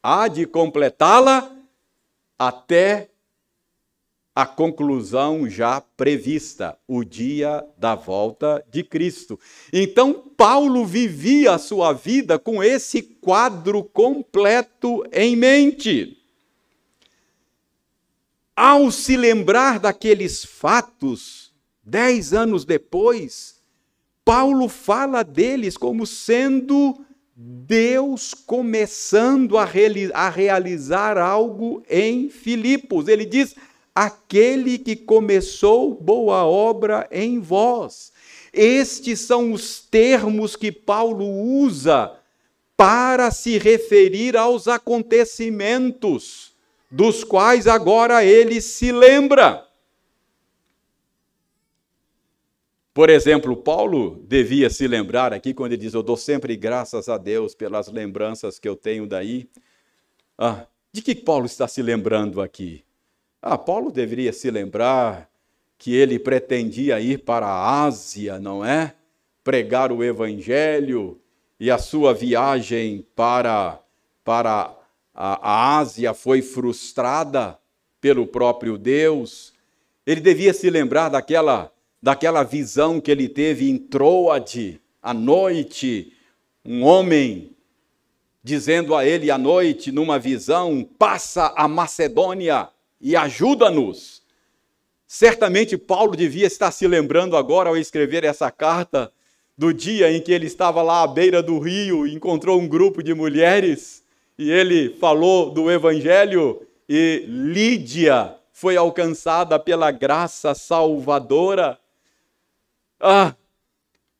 há 0.00 0.28
de 0.28 0.46
completá-la 0.46 1.61
até 2.46 3.08
a 4.34 4.44
conclusão 4.44 5.48
já 5.48 5.80
prevista, 5.80 6.76
o 6.88 7.04
dia 7.04 7.64
da 7.78 7.94
volta 7.94 8.64
de 8.68 8.82
Cristo. 8.82 9.38
Então, 9.72 10.12
Paulo 10.36 10.84
vivia 10.84 11.52
a 11.52 11.58
sua 11.58 11.92
vida 11.92 12.38
com 12.38 12.62
esse 12.62 13.00
quadro 13.00 13.84
completo 13.84 15.04
em 15.12 15.36
mente. 15.36 16.18
Ao 18.56 18.90
se 18.90 19.16
lembrar 19.16 19.78
daqueles 19.78 20.44
fatos, 20.44 21.52
dez 21.80 22.32
anos 22.32 22.64
depois, 22.64 23.62
Paulo 24.24 24.68
fala 24.68 25.22
deles 25.22 25.76
como 25.76 26.06
sendo 26.06 27.04
Deus 27.44 28.34
começando 28.34 29.58
a, 29.58 29.68
a 30.14 30.28
realizar 30.28 31.18
algo 31.18 31.82
em 31.90 32.28
Filipos. 32.28 33.08
Ele 33.08 33.24
diz: 33.24 33.56
aquele 33.92 34.78
que 34.78 34.94
começou 34.94 35.92
boa 35.92 36.44
obra 36.44 37.08
em 37.10 37.40
vós. 37.40 38.12
Estes 38.52 39.20
são 39.20 39.52
os 39.52 39.80
termos 39.80 40.54
que 40.54 40.70
Paulo 40.70 41.26
usa 41.26 42.12
para 42.76 43.30
se 43.32 43.58
referir 43.58 44.36
aos 44.36 44.68
acontecimentos 44.68 46.52
dos 46.90 47.24
quais 47.24 47.66
agora 47.66 48.24
ele 48.24 48.60
se 48.60 48.92
lembra. 48.92 49.66
Por 52.94 53.08
exemplo, 53.08 53.56
Paulo 53.56 54.22
devia 54.28 54.68
se 54.68 54.86
lembrar 54.86 55.32
aqui 55.32 55.54
quando 55.54 55.72
ele 55.72 55.80
diz: 55.80 55.94
Eu 55.94 56.02
dou 56.02 56.16
sempre 56.16 56.56
graças 56.56 57.08
a 57.08 57.16
Deus 57.16 57.54
pelas 57.54 57.88
lembranças 57.88 58.58
que 58.58 58.68
eu 58.68 58.76
tenho 58.76 59.06
daí. 59.06 59.48
Ah, 60.36 60.66
de 60.92 61.00
que 61.00 61.14
Paulo 61.14 61.46
está 61.46 61.66
se 61.66 61.80
lembrando 61.80 62.42
aqui? 62.42 62.84
Ah, 63.40 63.56
Paulo 63.56 63.90
deveria 63.90 64.32
se 64.32 64.50
lembrar 64.50 65.30
que 65.78 65.94
ele 65.94 66.18
pretendia 66.18 67.00
ir 67.00 67.24
para 67.24 67.46
a 67.46 67.84
Ásia, 67.84 68.38
não 68.38 68.64
é? 68.64 68.94
Pregar 69.42 69.90
o 69.90 70.04
evangelho 70.04 71.18
e 71.58 71.70
a 71.70 71.78
sua 71.78 72.12
viagem 72.12 73.06
para, 73.16 73.80
para 74.22 74.76
a, 75.14 75.50
a 75.50 75.78
Ásia 75.78 76.12
foi 76.12 76.42
frustrada 76.42 77.58
pelo 78.02 78.26
próprio 78.26 78.76
Deus. 78.76 79.54
Ele 80.06 80.20
devia 80.20 80.52
se 80.52 80.68
lembrar 80.68 81.08
daquela 81.08 81.71
daquela 82.02 82.42
visão 82.42 83.00
que 83.00 83.10
ele 83.10 83.28
teve 83.28 83.70
em 83.70 83.78
Troade, 83.78 84.80
à 85.00 85.14
noite, 85.14 86.12
um 86.64 86.82
homem 86.82 87.56
dizendo 88.42 88.94
a 88.94 89.06
ele 89.06 89.30
à 89.30 89.38
noite, 89.38 89.92
numa 89.92 90.18
visão: 90.18 90.86
passa 90.98 91.52
a 91.56 91.68
Macedônia 91.68 92.68
e 93.00 93.14
ajuda-nos. 93.14 94.22
Certamente 95.06 95.76
Paulo 95.76 96.16
devia 96.16 96.46
estar 96.46 96.70
se 96.70 96.86
lembrando 96.86 97.36
agora, 97.36 97.68
ao 97.68 97.76
escrever 97.76 98.24
essa 98.24 98.50
carta, 98.50 99.12
do 99.56 99.72
dia 99.72 100.10
em 100.10 100.20
que 100.20 100.32
ele 100.32 100.46
estava 100.46 100.82
lá 100.82 101.02
à 101.02 101.06
beira 101.06 101.42
do 101.42 101.58
rio, 101.58 102.06
encontrou 102.06 102.58
um 102.58 102.66
grupo 102.66 103.02
de 103.02 103.14
mulheres 103.14 104.02
e 104.38 104.50
ele 104.50 104.96
falou 104.98 105.50
do 105.50 105.70
evangelho 105.70 106.66
e 106.88 107.24
Lídia 107.28 108.34
foi 108.50 108.76
alcançada 108.76 109.58
pela 109.58 109.90
graça 109.90 110.54
salvadora. 110.54 111.78
Ah, 113.04 113.34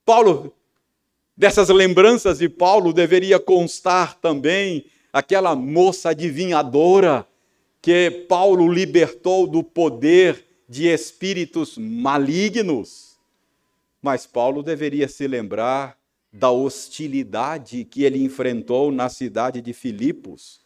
Paulo, 0.04 0.52
dessas 1.36 1.68
lembranças 1.68 2.38
de 2.38 2.48
Paulo 2.48 2.92
deveria 2.92 3.38
constar 3.38 4.16
também 4.16 4.86
aquela 5.12 5.54
moça 5.54 6.10
adivinhadora 6.10 7.24
que 7.80 8.10
Paulo 8.28 8.66
libertou 8.66 9.46
do 9.46 9.62
poder 9.62 10.44
de 10.68 10.88
espíritos 10.88 11.78
malignos. 11.78 13.16
Mas 14.02 14.26
Paulo 14.26 14.64
deveria 14.64 15.06
se 15.06 15.28
lembrar 15.28 15.96
da 16.32 16.50
hostilidade 16.50 17.84
que 17.84 18.02
ele 18.02 18.20
enfrentou 18.24 18.90
na 18.90 19.08
cidade 19.08 19.60
de 19.60 19.72
Filipos. 19.72 20.60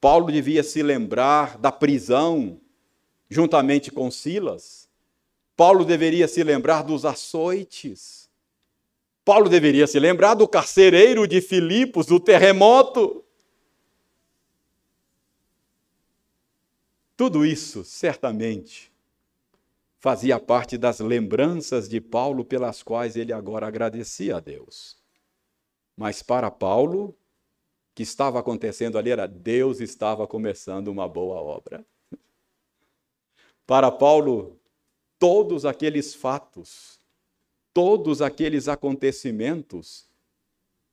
Paulo 0.00 0.30
devia 0.30 0.62
se 0.62 0.80
lembrar 0.80 1.58
da 1.58 1.72
prisão, 1.72 2.60
juntamente 3.28 3.90
com 3.90 4.12
Silas. 4.12 4.77
Paulo 5.58 5.84
deveria 5.84 6.28
se 6.28 6.44
lembrar 6.44 6.82
dos 6.82 7.04
açoites. 7.04 8.30
Paulo 9.24 9.48
deveria 9.48 9.88
se 9.88 9.98
lembrar 9.98 10.34
do 10.34 10.46
carcereiro 10.46 11.26
de 11.26 11.40
Filipos, 11.40 12.06
do 12.06 12.20
terremoto. 12.20 13.24
Tudo 17.16 17.44
isso, 17.44 17.84
certamente, 17.84 18.92
fazia 19.98 20.38
parte 20.38 20.78
das 20.78 21.00
lembranças 21.00 21.88
de 21.88 22.00
Paulo 22.00 22.44
pelas 22.44 22.80
quais 22.80 23.16
ele 23.16 23.32
agora 23.32 23.66
agradecia 23.66 24.36
a 24.36 24.40
Deus. 24.40 24.96
Mas 25.96 26.22
para 26.22 26.52
Paulo, 26.52 27.06
o 27.06 27.14
que 27.96 28.04
estava 28.04 28.38
acontecendo 28.38 28.96
ali 28.96 29.10
era 29.10 29.26
Deus 29.26 29.80
estava 29.80 30.24
começando 30.24 30.86
uma 30.86 31.08
boa 31.08 31.40
obra. 31.40 31.84
Para 33.66 33.90
Paulo, 33.90 34.57
todos 35.18 35.64
aqueles 35.64 36.14
fatos, 36.14 37.00
todos 37.74 38.22
aqueles 38.22 38.68
acontecimentos 38.68 40.08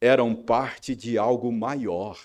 eram 0.01 0.35
parte 0.35 0.95
de 0.95 1.17
algo 1.17 1.51
maior. 1.51 2.19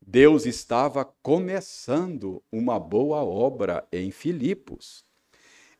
Deus 0.00 0.46
estava 0.46 1.04
começando 1.04 2.42
uma 2.50 2.78
boa 2.78 3.22
obra 3.22 3.86
em 3.92 4.10
Filipos. 4.10 5.04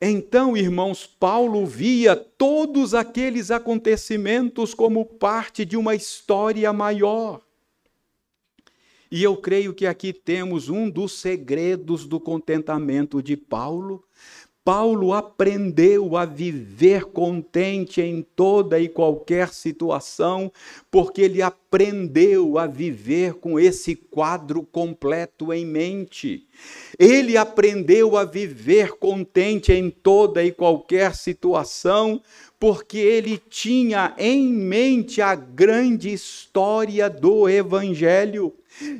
Então, 0.00 0.56
irmãos, 0.56 1.06
Paulo 1.06 1.66
via 1.66 2.16
todos 2.16 2.94
aqueles 2.94 3.50
acontecimentos 3.50 4.72
como 4.72 5.04
parte 5.04 5.64
de 5.64 5.76
uma 5.76 5.94
história 5.94 6.72
maior. 6.72 7.42
E 9.10 9.22
eu 9.22 9.36
creio 9.36 9.74
que 9.74 9.86
aqui 9.86 10.12
temos 10.12 10.68
um 10.68 10.88
dos 10.88 11.12
segredos 11.18 12.06
do 12.06 12.20
contentamento 12.20 13.20
de 13.20 13.36
Paulo, 13.36 14.04
Paulo 14.72 15.12
aprendeu 15.12 16.16
a 16.16 16.24
viver 16.24 17.06
contente 17.06 18.00
em 18.00 18.24
toda 18.36 18.78
e 18.78 18.88
qualquer 18.88 19.48
situação, 19.48 20.52
porque 20.88 21.22
ele 21.22 21.42
aprendeu 21.42 22.56
a 22.56 22.68
viver 22.68 23.34
com 23.34 23.58
esse 23.58 23.96
quadro 23.96 24.62
completo 24.62 25.52
em 25.52 25.66
mente. 25.66 26.46
Ele 26.96 27.36
aprendeu 27.36 28.16
a 28.16 28.22
viver 28.22 28.92
contente 28.92 29.72
em 29.72 29.90
toda 29.90 30.40
e 30.44 30.52
qualquer 30.52 31.16
situação, 31.16 32.22
porque 32.56 32.98
ele 32.98 33.42
tinha 33.50 34.14
em 34.16 34.52
mente 34.52 35.20
a 35.20 35.34
grande 35.34 36.12
história 36.12 37.10
do 37.10 37.48
Evangelho. 37.48 38.54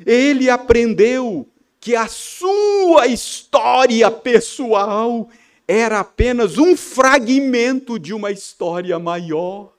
Ele 0.05 0.49
aprendeu 0.49 1.47
que 1.79 1.95
a 1.95 2.07
sua 2.07 3.07
história 3.07 4.11
pessoal 4.11 5.29
era 5.71 6.01
apenas 6.01 6.57
um 6.57 6.75
fragmento 6.75 7.97
de 7.97 8.13
uma 8.13 8.31
história 8.31 8.99
maior 8.99 9.73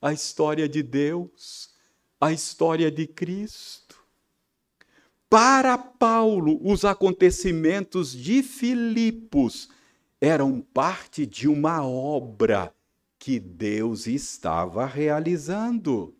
a 0.00 0.12
história 0.12 0.68
de 0.68 0.82
Deus, 0.82 1.74
a 2.20 2.32
história 2.32 2.90
de 2.90 3.06
Cristo. 3.06 3.98
Para 5.28 5.76
Paulo, 5.76 6.60
os 6.62 6.84
acontecimentos 6.84 8.12
de 8.12 8.42
Filipos 8.42 9.68
eram 10.20 10.60
parte 10.60 11.26
de 11.26 11.48
uma 11.48 11.86
obra 11.86 12.74
que 13.18 13.38
Deus 13.38 14.06
estava 14.06 14.86
realizando. 14.86 16.16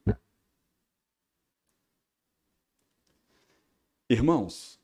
Irmãos, 4.11 4.78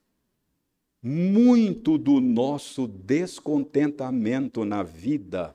muito 1.07 1.99
do 1.99 2.19
nosso 2.19 2.87
descontentamento 2.87 4.65
na 4.65 4.83
vida 4.83 5.55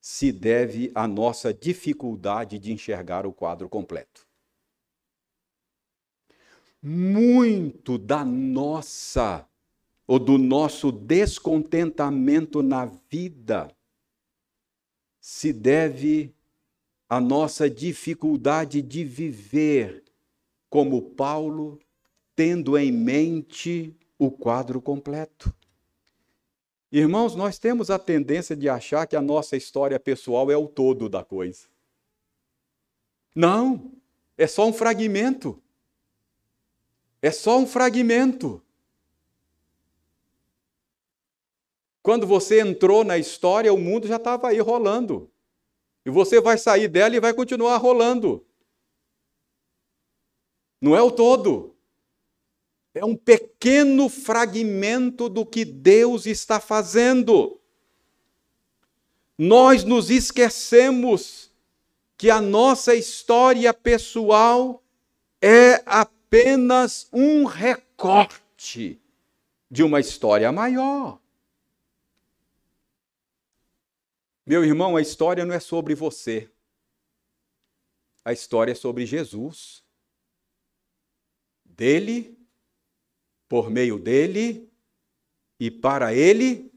se 0.00 0.32
deve 0.32 0.90
à 0.94 1.06
nossa 1.06 1.52
dificuldade 1.52 2.58
de 2.58 2.72
enxergar 2.72 3.26
o 3.26 3.32
quadro 3.32 3.68
completo. 3.68 4.26
Muito 6.82 7.98
da 7.98 8.24
nossa 8.24 9.46
ou 10.06 10.18
do 10.18 10.38
nosso 10.38 10.90
descontentamento 10.90 12.62
na 12.62 12.86
vida 12.86 13.70
se 15.20 15.52
deve 15.52 16.34
à 17.06 17.20
nossa 17.20 17.68
dificuldade 17.68 18.80
de 18.80 19.04
viver 19.04 20.02
como 20.70 21.02
Paulo, 21.02 21.78
tendo 22.34 22.78
em 22.78 22.90
mente 22.90 23.94
o 24.18 24.30
quadro 24.30 24.82
completo. 24.82 25.54
Irmãos, 26.90 27.34
nós 27.34 27.58
temos 27.58 27.90
a 27.90 27.98
tendência 27.98 28.56
de 28.56 28.68
achar 28.68 29.06
que 29.06 29.14
a 29.14 29.22
nossa 29.22 29.56
história 29.56 30.00
pessoal 30.00 30.50
é 30.50 30.56
o 30.56 30.66
todo 30.66 31.08
da 31.08 31.22
coisa. 31.22 31.68
Não, 33.34 33.92
é 34.36 34.46
só 34.46 34.66
um 34.66 34.72
fragmento. 34.72 35.62
É 37.22 37.30
só 37.30 37.58
um 37.58 37.66
fragmento. 37.66 38.62
Quando 42.02 42.26
você 42.26 42.60
entrou 42.60 43.04
na 43.04 43.18
história, 43.18 43.72
o 43.72 43.78
mundo 43.78 44.08
já 44.08 44.16
estava 44.16 44.48
aí 44.48 44.58
rolando. 44.58 45.30
E 46.06 46.10
você 46.10 46.40
vai 46.40 46.56
sair 46.56 46.88
dela 46.88 47.14
e 47.14 47.20
vai 47.20 47.34
continuar 47.34 47.76
rolando. 47.76 48.44
Não 50.80 50.96
é 50.96 51.02
o 51.02 51.10
todo 51.10 51.77
é 52.94 53.04
um 53.04 53.16
pequeno 53.16 54.08
fragmento 54.08 55.28
do 55.28 55.44
que 55.44 55.64
Deus 55.64 56.26
está 56.26 56.60
fazendo. 56.60 57.60
Nós 59.36 59.84
nos 59.84 60.10
esquecemos 60.10 61.50
que 62.16 62.30
a 62.30 62.40
nossa 62.40 62.94
história 62.94 63.72
pessoal 63.72 64.82
é 65.40 65.82
apenas 65.86 67.08
um 67.12 67.44
recorte 67.44 69.00
de 69.70 69.82
uma 69.82 70.00
história 70.00 70.50
maior. 70.50 71.20
Meu 74.44 74.64
irmão, 74.64 74.96
a 74.96 75.02
história 75.02 75.44
não 75.44 75.54
é 75.54 75.60
sobre 75.60 75.94
você. 75.94 76.50
A 78.24 78.32
história 78.32 78.72
é 78.72 78.74
sobre 78.74 79.04
Jesus. 79.06 79.84
Dele 81.64 82.37
por 83.48 83.70
meio 83.70 83.98
dele 83.98 84.68
e 85.58 85.70
para 85.70 86.14
ele 86.14 86.70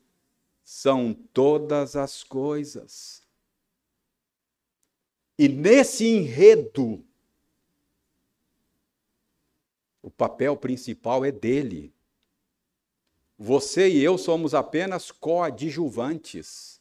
são 0.63 1.13
todas 1.13 1.95
as 1.95 2.23
coisas. 2.23 3.21
E 5.37 5.49
nesse 5.49 6.05
enredo, 6.07 7.03
o 10.01 10.09
papel 10.09 10.55
principal 10.55 11.25
é 11.25 11.31
dele. 11.31 11.93
Você 13.37 13.89
e 13.89 14.03
eu 14.03 14.17
somos 14.17 14.53
apenas 14.53 15.11
coadjuvantes. 15.11 16.79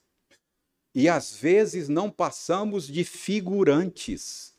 E 0.94 1.09
às 1.09 1.35
vezes 1.35 1.88
não 1.88 2.11
passamos 2.11 2.87
de 2.87 3.03
figurantes. 3.05 4.50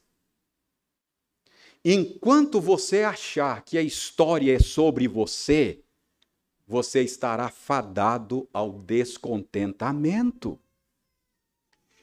Enquanto 1.83 2.61
você 2.61 3.03
achar 3.03 3.63
que 3.63 3.77
a 3.77 3.81
história 3.81 4.55
é 4.55 4.59
sobre 4.59 5.07
você, 5.07 5.79
você 6.67 7.01
estará 7.01 7.49
fadado 7.49 8.47
ao 8.53 8.71
descontentamento. 8.71 10.59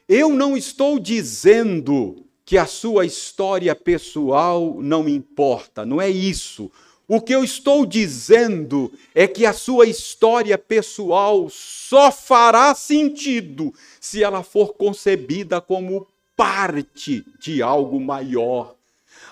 Eu 0.08 0.30
não 0.30 0.56
estou 0.56 0.98
dizendo 0.98 2.24
que 2.44 2.58
a 2.58 2.66
sua 2.66 3.06
história 3.06 3.74
pessoal 3.76 4.78
não 4.80 5.08
importa, 5.08 5.86
não 5.86 6.00
é 6.00 6.10
isso. 6.10 6.70
O 7.06 7.20
que 7.20 7.34
eu 7.34 7.44
estou 7.44 7.86
dizendo 7.86 8.92
é 9.14 9.28
que 9.28 9.46
a 9.46 9.52
sua 9.52 9.86
história 9.86 10.58
pessoal 10.58 11.48
só 11.50 12.10
fará 12.10 12.74
sentido 12.74 13.72
se 14.00 14.24
ela 14.24 14.42
for 14.42 14.74
concebida 14.74 15.60
como 15.60 16.06
parte 16.36 17.24
de 17.38 17.62
algo 17.62 18.00
maior. 18.00 18.77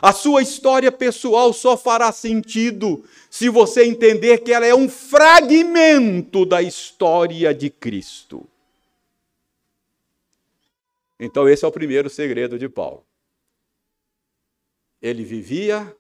A 0.01 0.13
sua 0.13 0.43
história 0.43 0.93
pessoal 0.93 1.53
só 1.53 1.77
fará 1.77 2.13
sentido 2.13 3.05
se 3.31 3.49
você 3.49 3.85
entender 3.85 4.39
que 4.39 4.53
ela 4.53 4.67
é 4.67 4.75
um 4.75 4.89
fragmento 4.89 6.45
da 6.45 6.61
história 6.61 7.55
de 7.55 7.71
Cristo. 7.71 8.47
Então, 11.19 11.49
esse 11.49 11.65
é 11.65 11.69
o 11.69 11.73
primeiro 11.73 12.11
segredo 12.11 12.59
de 12.59 12.69
Paulo. 12.69 13.05
Ele 15.01 15.25
vivia 15.25 15.97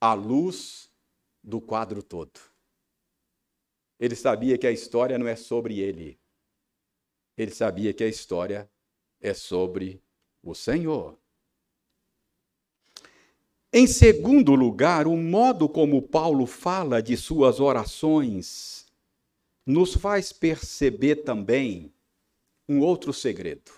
à 0.00 0.14
luz 0.14 0.90
do 1.42 1.60
quadro 1.60 2.02
todo. 2.02 2.40
Ele 4.00 4.14
sabia 4.14 4.56
que 4.56 4.66
a 4.66 4.70
história 4.70 5.18
não 5.18 5.26
é 5.26 5.36
sobre 5.36 5.80
ele. 5.80 6.18
Ele 7.36 7.50
sabia 7.50 7.92
que 7.92 8.04
a 8.04 8.08
história 8.08 8.70
é 9.20 9.34
sobre 9.34 10.00
o 10.42 10.54
Senhor. 10.54 11.18
Em 13.72 13.86
segundo 13.86 14.54
lugar, 14.54 15.06
o 15.06 15.16
modo 15.16 15.68
como 15.68 16.00
Paulo 16.00 16.46
fala 16.46 17.02
de 17.02 17.16
suas 17.16 17.60
orações 17.60 18.86
nos 19.66 19.92
faz 19.92 20.32
perceber 20.32 21.16
também 21.16 21.92
um 22.66 22.80
outro 22.80 23.12
segredo. 23.12 23.70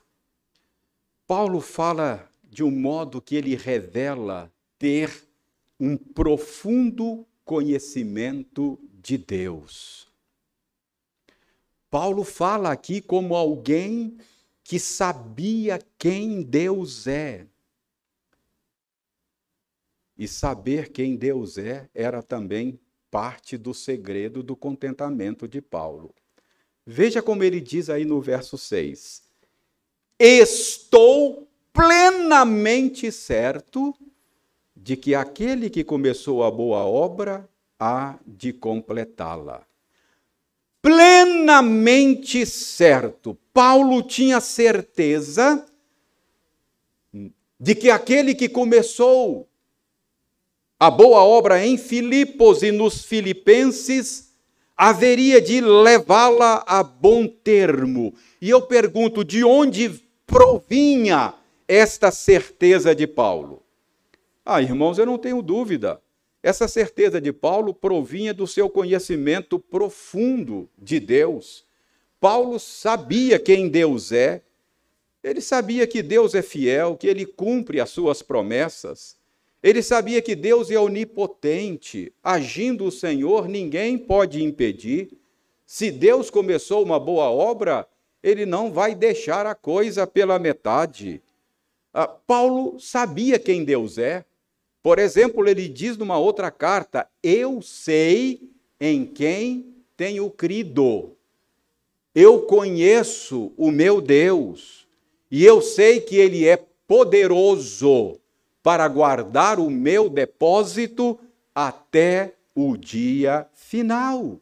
Paulo 1.27 1.61
fala 1.61 2.31
de 2.45 2.63
um 2.63 2.71
modo 2.71 3.21
que 3.21 3.35
ele 3.35 3.57
revela 3.57 4.53
ter 4.79 5.25
um 5.79 5.97
profundo 5.97 7.27
conhecimento 7.45 8.79
de 8.93 9.19
Deus. 9.19 10.07
Paulo 11.91 12.23
fala 12.23 12.71
aqui 12.71 13.01
como 13.01 13.35
alguém 13.35 14.17
que 14.63 14.79
sabia 14.79 15.81
quem 15.99 16.43
Deus 16.43 17.09
é. 17.09 17.47
E 20.21 20.29
saber 20.29 20.91
quem 20.91 21.17
Deus 21.17 21.57
é 21.57 21.89
era 21.95 22.23
também 22.23 22.79
parte 23.11 23.57
do 23.57 23.73
segredo 23.73 24.43
do 24.43 24.55
contentamento 24.55 25.49
de 25.49 25.63
Paulo. 25.63 26.15
Veja 26.85 27.23
como 27.23 27.43
ele 27.43 27.59
diz 27.59 27.89
aí 27.89 28.05
no 28.05 28.21
verso 28.21 28.59
6: 28.59 29.23
Estou 30.19 31.49
plenamente 31.73 33.11
certo 33.11 33.97
de 34.77 34.95
que 34.95 35.15
aquele 35.15 35.71
que 35.71 35.83
começou 35.83 36.45
a 36.45 36.51
boa 36.51 36.85
obra 36.85 37.49
há 37.79 38.19
de 38.27 38.53
completá-la. 38.53 39.67
Plenamente 40.83 42.45
certo. 42.45 43.39
Paulo 43.55 44.03
tinha 44.03 44.39
certeza 44.39 45.65
de 47.59 47.75
que 47.75 47.89
aquele 47.89 48.35
que 48.35 48.51
começou 48.51 49.49
a 50.81 50.91
boa 50.91 51.23
obra 51.23 51.63
em 51.63 51.77
Filipos 51.77 52.63
e 52.63 52.73
nos 52.73 53.05
Filipenses 53.05 54.33
haveria 54.75 55.39
de 55.39 55.61
levá-la 55.61 56.65
a 56.67 56.83
bom 56.83 57.27
termo. 57.27 58.15
E 58.41 58.49
eu 58.49 58.63
pergunto: 58.63 59.23
de 59.23 59.45
onde 59.45 60.03
provinha 60.27 61.35
esta 61.69 62.11
certeza 62.11 62.95
de 62.95 63.07
Paulo? 63.07 63.63
Ah, 64.43 64.63
irmãos, 64.63 64.97
eu 64.97 65.05
não 65.05 65.19
tenho 65.19 65.43
dúvida. 65.43 66.01
Essa 66.43 66.67
certeza 66.67 67.21
de 67.21 67.31
Paulo 67.31 67.75
provinha 67.75 68.33
do 68.33 68.47
seu 68.47 68.71
conhecimento 68.71 69.59
profundo 69.59 70.67
de 70.79 70.99
Deus. 70.99 71.67
Paulo 72.19 72.59
sabia 72.59 73.39
quem 73.39 73.69
Deus 73.69 74.13
é, 74.13 74.41
ele 75.23 75.43
sabia 75.43 75.87
que 75.87 76.03
Deus 76.03 76.35
é 76.35 76.41
fiel, 76.41 76.97
que 76.97 77.07
ele 77.07 77.27
cumpre 77.27 77.79
as 77.79 77.91
suas 77.91 78.23
promessas. 78.23 79.20
Ele 79.63 79.83
sabia 79.83 80.23
que 80.23 80.35
Deus 80.35 80.71
é 80.71 80.79
onipotente, 80.79 82.13
agindo 82.23 82.87
o 82.87 82.93
Senhor, 82.93 83.47
ninguém 83.47 83.99
pode 83.99 84.43
impedir. 84.43 85.11
Se 85.67 85.91
Deus 85.91 86.31
começou 86.31 86.83
uma 86.83 86.99
boa 86.99 87.31
obra, 87.31 87.87
ele 88.23 88.47
não 88.47 88.73
vai 88.73 88.95
deixar 88.95 89.47
a 89.47 89.55
coisa 89.55 90.07
pela 90.07 90.39
metade. 90.39 91.23
Ah, 91.93 92.09
Paulo 92.09 92.81
sabia 92.81 93.39
quem 93.39 93.65
Deus 93.65 93.99
é. 93.99 94.25
Por 94.83 94.99
exemplo, 94.99 95.47
ele 95.47 95.69
diz 95.69 95.97
numa 95.97 96.19
outra 96.19 96.51
carta: 96.51 97.07
Eu 97.23 97.61
sei 97.61 98.51
em 98.81 99.05
quem 99.05 99.75
tenho 99.97 100.31
crido. 100.31 101.15
Eu 102.15 102.43
conheço 102.43 103.53
o 103.57 103.71
meu 103.71 104.01
Deus 104.01 104.87
e 105.31 105.45
eu 105.45 105.61
sei 105.61 106.01
que 106.01 106.17
ele 106.17 106.47
é 106.47 106.57
poderoso 106.89 108.20
para 108.63 108.87
guardar 108.89 109.59
o 109.59 109.71
meu 109.71 110.09
depósito 110.09 111.19
até 111.55 112.35
o 112.55 112.77
dia 112.77 113.47
final. 113.55 114.41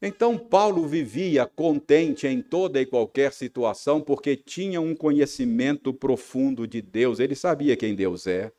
Então, 0.00 0.36
Paulo 0.36 0.86
vivia 0.88 1.46
contente 1.46 2.26
em 2.26 2.42
toda 2.42 2.80
e 2.80 2.86
qualquer 2.86 3.32
situação, 3.32 4.00
porque 4.00 4.34
tinha 4.34 4.80
um 4.80 4.96
conhecimento 4.96 5.94
profundo 5.94 6.66
de 6.66 6.82
Deus, 6.82 7.20
ele 7.20 7.36
sabia 7.36 7.76
quem 7.76 7.94
Deus 7.94 8.26
é. 8.26 8.50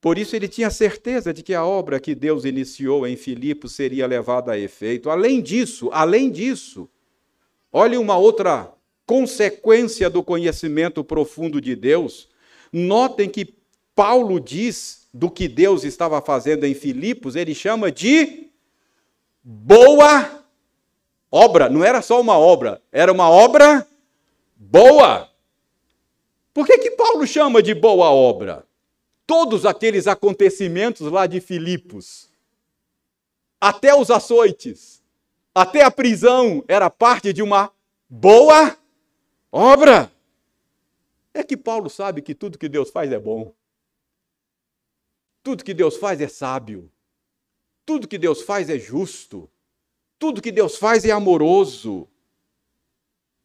Por 0.00 0.16
isso, 0.16 0.34
ele 0.34 0.48
tinha 0.48 0.70
certeza 0.70 1.34
de 1.34 1.42
que 1.42 1.52
a 1.52 1.64
obra 1.64 2.00
que 2.00 2.14
Deus 2.14 2.44
iniciou 2.44 3.06
em 3.06 3.16
Filipos 3.16 3.74
seria 3.74 4.06
levada 4.06 4.52
a 4.52 4.58
efeito. 4.58 5.10
Além 5.10 5.42
disso, 5.42 5.90
além 5.92 6.30
disso, 6.30 6.88
olhe 7.72 7.98
uma 7.98 8.16
outra 8.16 8.72
consequência 9.06 10.10
do 10.10 10.22
conhecimento 10.22 11.04
profundo 11.04 11.60
de 11.60 11.76
Deus. 11.76 12.28
Notem 12.72 13.30
que 13.30 13.54
Paulo 13.94 14.40
diz 14.40 15.08
do 15.14 15.30
que 15.30 15.48
Deus 15.48 15.84
estava 15.84 16.20
fazendo 16.20 16.64
em 16.64 16.74
Filipos, 16.74 17.36
ele 17.36 17.54
chama 17.54 17.90
de 17.90 18.50
boa 19.42 20.44
obra. 21.30 21.70
Não 21.70 21.82
era 21.82 22.02
só 22.02 22.20
uma 22.20 22.36
obra, 22.36 22.82
era 22.92 23.10
uma 23.10 23.30
obra 23.30 23.86
boa. 24.56 25.30
Por 26.52 26.66
que, 26.66 26.78
que 26.78 26.90
Paulo 26.90 27.26
chama 27.26 27.62
de 27.62 27.74
boa 27.74 28.10
obra? 28.10 28.66
Todos 29.26 29.64
aqueles 29.64 30.06
acontecimentos 30.06 31.10
lá 31.10 31.26
de 31.26 31.40
Filipos, 31.40 32.28
até 33.60 33.94
os 33.94 34.10
açoites, 34.10 35.02
até 35.54 35.82
a 35.82 35.90
prisão, 35.90 36.62
era 36.68 36.90
parte 36.90 37.32
de 37.32 37.42
uma 37.42 37.72
boa 38.08 38.76
obra. 39.56 40.12
É 41.32 41.42
que 41.42 41.56
Paulo 41.56 41.88
sabe 41.88 42.22
que 42.22 42.34
tudo 42.34 42.58
que 42.58 42.68
Deus 42.68 42.90
faz 42.90 43.10
é 43.12 43.18
bom. 43.18 43.52
Tudo 45.42 45.64
que 45.64 45.74
Deus 45.74 45.96
faz 45.96 46.20
é 46.20 46.28
sábio. 46.28 46.90
Tudo 47.84 48.08
que 48.08 48.18
Deus 48.18 48.42
faz 48.42 48.68
é 48.68 48.78
justo. 48.78 49.48
Tudo 50.18 50.42
que 50.42 50.50
Deus 50.50 50.76
faz 50.76 51.04
é 51.04 51.10
amoroso. 51.10 52.08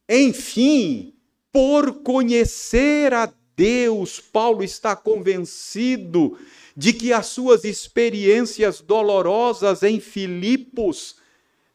Enfim, 0.08 1.14
por 1.52 2.02
conhecer 2.02 3.14
a 3.14 3.32
Deus, 3.54 4.18
Paulo 4.18 4.64
está 4.64 4.96
convencido 4.96 6.38
de 6.76 6.92
que 6.92 7.12
as 7.12 7.26
suas 7.26 7.64
experiências 7.64 8.80
dolorosas 8.80 9.82
em 9.82 10.00
Filipos 10.00 11.16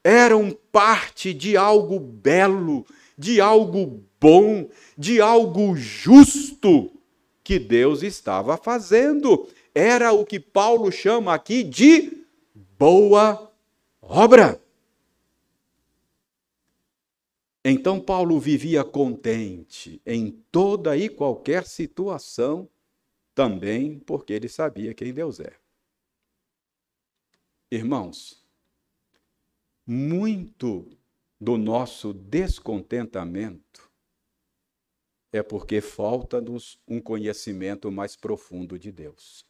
eram 0.04 0.52
parte 0.72 1.34
de 1.34 1.56
algo 1.56 2.00
belo, 2.00 2.86
de 3.18 3.42
algo 3.42 4.04
bom, 4.20 4.70
de 4.98 5.20
algo 5.20 5.76
justo 5.76 6.92
que 7.44 7.58
Deus 7.58 8.04
estava 8.04 8.58
fazendo. 8.58 9.48
Era 9.74 10.12
o 10.12 10.26
que 10.26 10.40
Paulo 10.40 10.92
chama 10.92 11.34
aqui 11.34 11.64
de 11.64 12.26
boa 12.78 13.52
obra. 14.02 14.62
Então 17.64 18.00
Paulo 18.00 18.40
vivia 18.40 18.84
contente 18.84 20.02
em 20.06 20.32
toda 20.52 20.96
e 20.96 21.10
qualquer 21.10 21.66
situação, 21.66 22.70
também 23.36 24.00
porque 24.00 24.32
ele 24.32 24.48
sabia 24.48 24.94
quem 24.94 25.14
Deus 25.14 25.40
é. 25.40 25.54
Irmãos, 27.70 28.42
muito 29.86 30.97
do 31.40 31.58
nosso 31.58 32.14
descontentamento 32.14 33.90
é 35.32 35.44
porque 35.44 35.82
falta-nos 35.82 36.80
um 36.88 37.00
conhecimento 37.00 37.92
mais 37.92 38.16
profundo 38.16 38.80
de 38.80 38.92
Deus. 38.92 39.46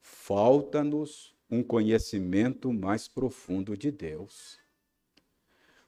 Falta-nos 0.00 1.34
um 1.50 1.62
conhecimento 1.62 2.72
mais 2.72 3.06
profundo 3.08 3.76
de 3.76 3.90
Deus. 3.90 4.58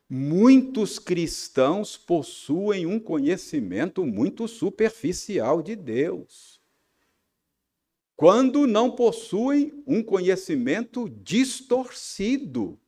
muitos 0.08 0.98
cristãos 0.98 1.96
possuem 1.96 2.84
um 2.86 3.00
conhecimento 3.00 4.04
muito 4.04 4.46
superficial 4.46 5.62
de 5.62 5.74
Deus. 5.74 6.60
Quando 8.14 8.66
não 8.66 8.90
possuem 8.94 9.82
um 9.86 10.02
conhecimento 10.02 11.08
distorcido 11.08 12.78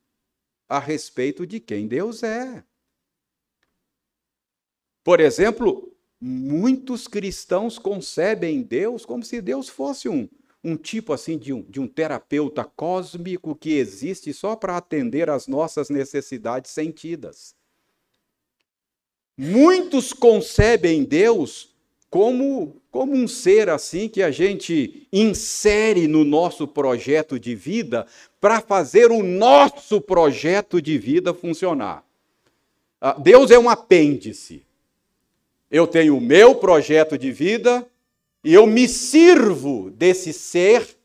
a 0.68 0.78
respeito 0.78 1.46
de 1.46 1.60
quem 1.60 1.86
Deus 1.86 2.22
é. 2.22 2.64
Por 5.04 5.20
exemplo, 5.20 5.92
muitos 6.20 7.06
cristãos 7.06 7.78
concebem 7.78 8.62
Deus 8.62 9.06
como 9.06 9.22
se 9.22 9.40
Deus 9.40 9.68
fosse 9.68 10.08
um, 10.08 10.28
um 10.64 10.76
tipo 10.76 11.12
assim 11.12 11.38
de 11.38 11.52
um, 11.52 11.62
de 11.62 11.78
um 11.78 11.86
terapeuta 11.86 12.64
cósmico 12.64 13.54
que 13.54 13.74
existe 13.74 14.32
só 14.32 14.56
para 14.56 14.76
atender 14.76 15.30
às 15.30 15.46
nossas 15.46 15.88
necessidades 15.88 16.72
sentidas. 16.72 17.54
Muitos 19.38 20.12
concebem 20.12 21.04
Deus 21.04 21.75
como, 22.10 22.80
como 22.90 23.14
um 23.14 23.26
ser 23.26 23.68
assim 23.68 24.08
que 24.08 24.22
a 24.22 24.30
gente 24.30 25.06
insere 25.12 26.06
no 26.06 26.24
nosso 26.24 26.66
projeto 26.66 27.38
de 27.38 27.54
vida 27.54 28.06
para 28.40 28.60
fazer 28.60 29.10
o 29.10 29.22
nosso 29.22 30.00
projeto 30.00 30.80
de 30.80 30.96
vida 30.96 31.34
funcionar. 31.34 32.04
Ah, 33.00 33.14
Deus 33.14 33.50
é 33.50 33.58
um 33.58 33.68
apêndice. 33.68 34.64
Eu 35.70 35.86
tenho 35.86 36.16
o 36.16 36.20
meu 36.20 36.54
projeto 36.54 37.18
de 37.18 37.32
vida 37.32 37.86
e 38.42 38.54
eu 38.54 38.66
me 38.66 38.88
sirvo 38.88 39.90
desse 39.90 40.32
ser 40.32 40.96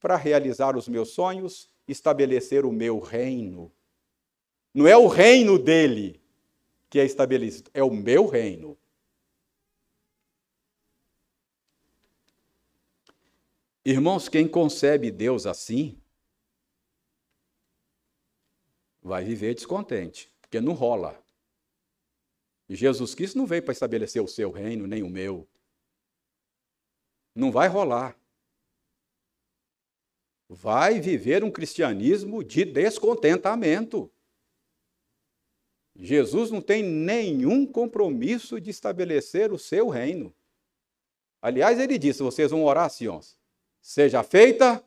para 0.00 0.16
realizar 0.16 0.76
os 0.76 0.88
meus 0.88 1.10
sonhos, 1.10 1.68
estabelecer 1.86 2.64
o 2.64 2.72
meu 2.72 3.00
reino. 3.00 3.70
Não 4.72 4.86
é 4.86 4.96
o 4.96 5.06
reino 5.06 5.58
dele 5.58 6.20
que 6.88 6.98
é 6.98 7.04
estabelecido, 7.04 7.70
é 7.74 7.82
o 7.82 7.90
meu 7.90 8.26
reino. 8.26 8.76
Irmãos, 13.84 14.28
quem 14.28 14.48
concebe 14.48 15.10
Deus 15.10 15.44
assim, 15.44 16.00
vai 19.02 19.24
viver 19.24 19.54
descontente, 19.54 20.32
porque 20.40 20.60
não 20.60 20.72
rola. 20.72 21.20
Jesus 22.68 23.14
Cristo 23.14 23.38
não 23.38 23.46
veio 23.46 23.62
para 23.62 23.72
estabelecer 23.72 24.22
o 24.22 24.28
seu 24.28 24.52
reino, 24.52 24.86
nem 24.86 25.02
o 25.02 25.10
meu. 25.10 25.48
Não 27.34 27.50
vai 27.50 27.66
rolar. 27.66 28.16
Vai 30.48 31.00
viver 31.00 31.42
um 31.42 31.50
cristianismo 31.50 32.44
de 32.44 32.64
descontentamento. 32.64 34.12
Jesus 35.96 36.50
não 36.50 36.62
tem 36.62 36.82
nenhum 36.82 37.66
compromisso 37.66 38.60
de 38.60 38.70
estabelecer 38.70 39.52
o 39.52 39.58
seu 39.58 39.88
reino. 39.88 40.34
Aliás, 41.40 41.78
ele 41.80 41.98
disse: 41.98 42.22
vocês 42.22 42.50
vão 42.50 42.64
orar 42.64 42.90
ó, 43.08 43.20
seja 43.82 44.22
feita 44.22 44.82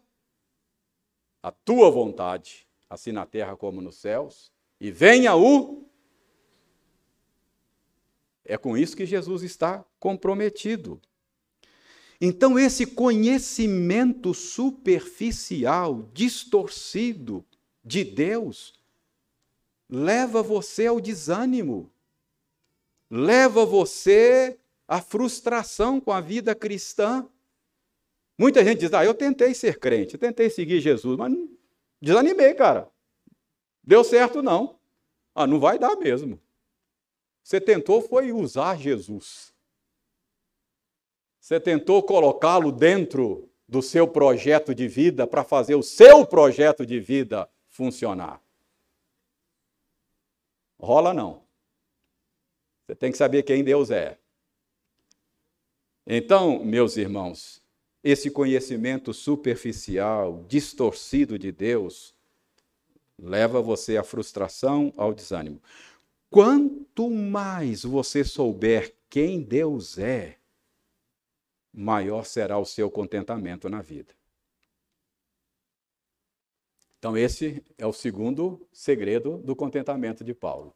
a 1.43 1.51
tua 1.51 1.91
vontade, 1.91 2.65
assim 2.89 3.11
na 3.11 3.25
terra 3.25 3.55
como 3.55 3.81
nos 3.81 3.97
céus, 3.97 4.51
e 4.79 4.89
venha 4.89 5.35
o 5.35 5.85
é 8.45 8.57
com 8.57 8.77
isso 8.77 8.95
que 8.95 9.05
Jesus 9.05 9.41
está 9.41 9.83
comprometido. 9.99 11.01
Então, 12.21 12.57
esse 12.57 12.85
conhecimento 12.85 14.33
superficial, 14.33 16.07
distorcido 16.13 17.43
de 17.83 18.03
Deus, 18.03 18.79
leva 19.89 20.41
você 20.41 20.87
ao 20.87 21.01
desânimo, 21.01 21.91
leva 23.09 23.65
você 23.65 24.57
à 24.87 25.01
frustração 25.01 25.99
com 25.99 26.11
a 26.11 26.21
vida 26.21 26.55
cristã. 26.55 27.27
Muita 28.37 28.63
gente 28.63 28.79
diz: 28.79 28.93
Ah, 28.93 29.05
eu 29.05 29.13
tentei 29.13 29.53
ser 29.53 29.79
crente, 29.79 30.15
eu 30.15 30.19
tentei 30.19 30.49
seguir 30.49 30.81
Jesus, 30.81 31.17
mas 31.17 31.33
desanimei, 32.01 32.53
cara. 32.53 32.89
Deu 33.83 34.03
certo, 34.03 34.41
não. 34.41 34.79
Ah, 35.33 35.45
não 35.45 35.59
vai 35.59 35.77
dar 35.77 35.95
mesmo. 35.95 36.39
Você 37.43 37.61
tentou 37.61 38.01
foi 38.01 38.31
usar 38.31 38.77
Jesus. 38.77 39.53
Você 41.39 41.59
tentou 41.59 42.01
colocá-lo 42.01 42.71
dentro 42.71 43.47
do 43.67 43.81
seu 43.81 44.07
projeto 44.07 44.73
de 44.73 44.87
vida 44.87 45.27
para 45.27 45.43
fazer 45.43 45.75
o 45.75 45.83
seu 45.83 46.25
projeto 46.25 46.85
de 46.85 46.99
vida 46.99 47.49
funcionar. 47.69 48.41
Rola 50.79 51.13
não. 51.13 51.43
Você 52.85 52.95
tem 52.95 53.11
que 53.11 53.17
saber 53.17 53.43
quem 53.43 53.63
Deus 53.63 53.91
é. 53.91 54.17
Então, 56.05 56.63
meus 56.63 56.97
irmãos, 56.97 57.61
esse 58.05 58.29
conhecimento 58.29 59.11
superficial, 59.15 60.45
distorcido 60.47 61.39
de 61.39 61.51
Deus, 61.51 62.13
leva 63.17 63.63
você 63.63 63.97
à 63.97 64.03
frustração, 64.03 64.93
ao 64.95 65.11
desânimo. 65.11 65.59
Quanto 66.29 67.09
mais 67.09 67.81
você 67.81 68.23
souber 68.23 68.95
quem 69.09 69.41
Deus 69.41 69.97
é, 69.97 70.37
maior 71.73 72.25
será 72.25 72.59
o 72.59 72.65
seu 72.65 72.91
contentamento 72.91 73.67
na 73.69 73.81
vida. 73.81 74.13
Então, 76.99 77.17
esse 77.17 77.63
é 77.75 77.87
o 77.87 77.93
segundo 77.93 78.67
segredo 78.71 79.39
do 79.39 79.55
contentamento 79.55 80.23
de 80.23 80.33
Paulo. 80.35 80.75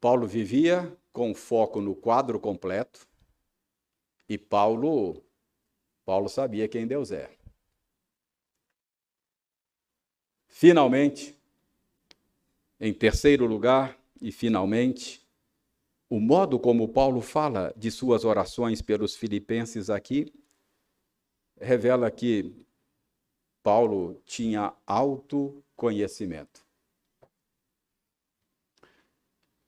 Paulo 0.00 0.26
vivia 0.26 0.96
com 1.12 1.34
foco 1.34 1.82
no 1.82 1.94
quadro 1.94 2.40
completo 2.40 3.06
e 4.28 4.38
Paulo 4.38 5.22
Paulo 6.04 6.28
sabia 6.28 6.68
quem 6.68 6.86
Deus 6.86 7.10
é. 7.10 7.30
Finalmente, 10.46 11.34
em 12.78 12.92
terceiro 12.92 13.46
lugar, 13.46 13.98
e 14.20 14.30
finalmente, 14.30 15.26
o 16.08 16.20
modo 16.20 16.58
como 16.58 16.88
Paulo 16.88 17.20
fala 17.20 17.72
de 17.76 17.90
suas 17.90 18.24
orações 18.24 18.82
pelos 18.82 19.16
filipenses 19.16 19.88
aqui 19.90 20.32
revela 21.58 22.10
que 22.10 22.54
Paulo 23.62 24.20
tinha 24.26 24.74
autoconhecimento. 24.86 26.64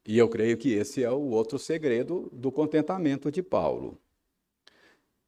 E 0.06 0.18
eu 0.18 0.28
creio 0.28 0.56
que 0.56 0.72
esse 0.72 1.02
é 1.02 1.10
o 1.10 1.30
outro 1.30 1.58
segredo 1.58 2.28
do 2.32 2.52
contentamento 2.52 3.32
de 3.32 3.42
Paulo. 3.42 3.98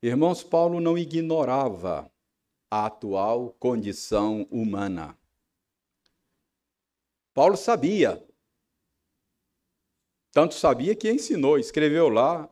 Irmãos, 0.01 0.45
Paulo 0.45 0.81
não 0.81 0.97
ignorava 0.97 2.09
a 2.71 2.87
atual 2.87 3.51
condição 3.59 4.47
humana. 4.51 5.19
Paulo 7.35 7.57
sabia. 7.57 8.25
Tanto 10.31 10.55
sabia 10.55 10.95
que 10.95 11.11
ensinou, 11.11 11.59
escreveu 11.59 12.09
lá 12.09 12.49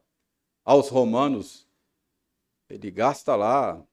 aos 0.64 0.88
Romanos. 0.88 1.68
Ele 2.68 2.90
gasta 2.90 3.36
lá 3.36 3.86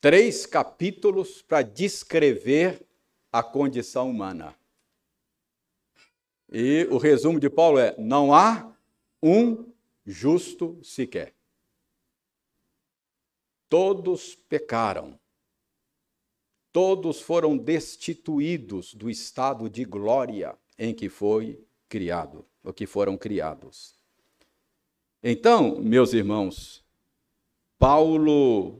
três 0.00 0.46
capítulos 0.46 1.42
para 1.42 1.62
descrever 1.62 2.86
a 3.32 3.42
condição 3.42 4.08
humana. 4.08 4.54
E 6.52 6.86
o 6.88 6.98
resumo 6.98 7.40
de 7.40 7.50
Paulo 7.50 7.80
é: 7.80 7.96
não 7.98 8.32
há 8.32 8.76
um 9.20 9.72
justo 10.04 10.78
sequer. 10.84 11.34
Todos 13.72 14.34
pecaram 14.34 15.18
todos 16.70 17.22
foram 17.22 17.56
destituídos 17.56 18.92
do 18.92 19.08
estado 19.08 19.70
de 19.70 19.82
glória 19.82 20.54
em 20.78 20.92
que 20.92 21.08
foi 21.08 21.58
criado, 21.88 22.44
ou 22.62 22.70
que 22.70 22.86
foram 22.86 23.16
criados. 23.16 23.94
Então, 25.22 25.80
meus 25.80 26.12
irmãos, 26.12 26.84
Paulo 27.78 28.78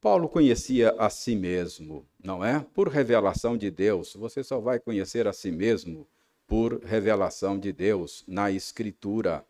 Paulo 0.00 0.28
conhecia 0.28 0.90
a 0.98 1.08
si 1.08 1.36
mesmo, 1.36 2.04
não 2.18 2.44
é? 2.44 2.66
Por 2.74 2.88
revelação 2.88 3.56
de 3.56 3.70
Deus. 3.70 4.14
Você 4.14 4.42
só 4.42 4.58
vai 4.58 4.80
conhecer 4.80 5.28
a 5.28 5.32
si 5.32 5.52
mesmo 5.52 6.04
por 6.48 6.82
revelação 6.82 7.56
de 7.56 7.72
Deus 7.72 8.24
na 8.26 8.50
escritura. 8.50 9.46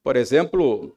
Por 0.00 0.14
exemplo, 0.14 0.96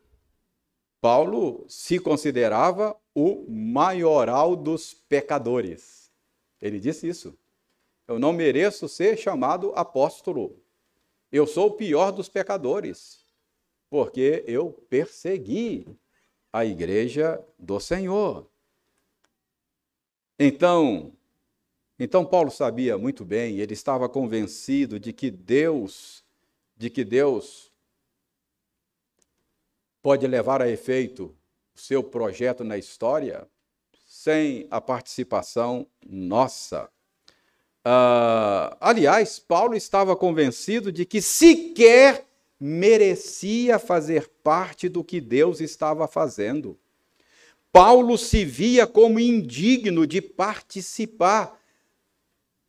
Paulo 1.03 1.65
se 1.67 1.99
considerava 1.99 2.97
o 3.13 3.45
maioral 3.49 4.55
dos 4.55 4.93
pecadores. 4.93 6.09
Ele 6.61 6.79
disse 6.79 7.09
isso. 7.09 7.37
Eu 8.07 8.17
não 8.17 8.31
mereço 8.31 8.87
ser 8.87 9.17
chamado 9.17 9.73
apóstolo. 9.75 10.57
Eu 11.29 11.45
sou 11.45 11.67
o 11.67 11.71
pior 11.71 12.11
dos 12.11 12.29
pecadores, 12.29 13.25
porque 13.89 14.45
eu 14.47 14.71
persegui 14.89 15.85
a 16.53 16.63
igreja 16.63 17.43
do 17.59 17.81
Senhor. 17.81 18.49
Então, 20.39 21.11
Então 21.99 22.25
Paulo 22.25 22.49
sabia 22.49 22.97
muito 22.97 23.25
bem, 23.25 23.59
ele 23.59 23.73
estava 23.73 24.07
convencido 24.07 24.97
de 24.97 25.11
que 25.11 25.29
Deus, 25.29 26.23
de 26.77 26.89
que 26.89 27.03
Deus 27.03 27.72
pode 30.03 30.27
levar 30.27 30.61
a 30.61 30.69
efeito 30.69 31.33
o 31.73 31.79
seu 31.79 32.03
projeto 32.03 32.63
na 32.63 32.77
história 32.77 33.47
sem 34.05 34.67
a 34.69 34.79
participação 34.81 35.87
nossa. 36.05 36.89
Uh, 37.85 38.75
aliás, 38.79 39.39
Paulo 39.39 39.75
estava 39.75 40.15
convencido 40.15 40.91
de 40.91 41.05
que 41.05 41.21
sequer 41.21 42.25
merecia 42.59 43.79
fazer 43.79 44.29
parte 44.43 44.87
do 44.87 45.03
que 45.03 45.19
Deus 45.19 45.61
estava 45.61 46.07
fazendo. 46.07 46.77
Paulo 47.71 48.17
se 48.17 48.45
via 48.45 48.85
como 48.85 49.19
indigno 49.19 50.05
de 50.05 50.21
participar 50.21 51.59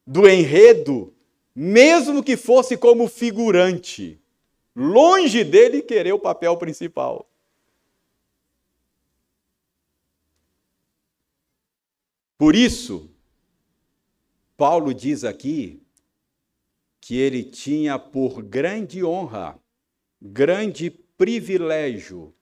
do 0.07 0.29
enredo, 0.29 1.13
mesmo 1.55 2.23
que 2.23 2.37
fosse 2.37 2.77
como 2.77 3.07
figurante, 3.09 4.21
longe 4.75 5.45
dele 5.45 5.83
querer 5.83 6.13
o 6.13 6.19
papel 6.19 6.57
principal. 6.57 7.29
Por 12.37 12.57
isso, 12.57 13.11
Paulo 14.57 14.93
diz 14.93 15.25
aqui 15.25 15.81
que 17.01 17.17
ele 17.17 17.45
tinha 17.45 17.99
por 17.99 18.43
grande 18.43 19.05
honra, 19.05 19.59
grande 20.21 20.91
privilégio, 20.91 22.35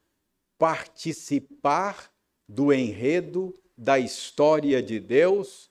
participar 0.56 2.12
do 2.48 2.72
enredo 2.72 3.58
da 3.76 3.98
história 3.98 4.82
de 4.82 4.98
Deus, 4.98 5.70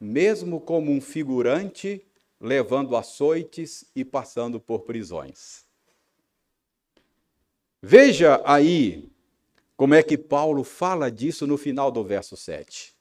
mesmo 0.00 0.60
como 0.60 0.90
um 0.90 1.00
figurante, 1.00 2.06
levando 2.40 2.96
açoites 2.96 3.90
e 3.94 4.04
passando 4.04 4.60
por 4.60 4.80
prisões. 4.80 5.67
Veja 7.82 8.40
aí 8.44 9.10
como 9.76 9.94
é 9.94 10.02
que 10.02 10.18
Paulo 10.18 10.64
fala 10.64 11.08
disso 11.10 11.46
no 11.46 11.56
final 11.56 11.92
do 11.92 12.02
verso 12.02 12.36
7. 12.36 12.92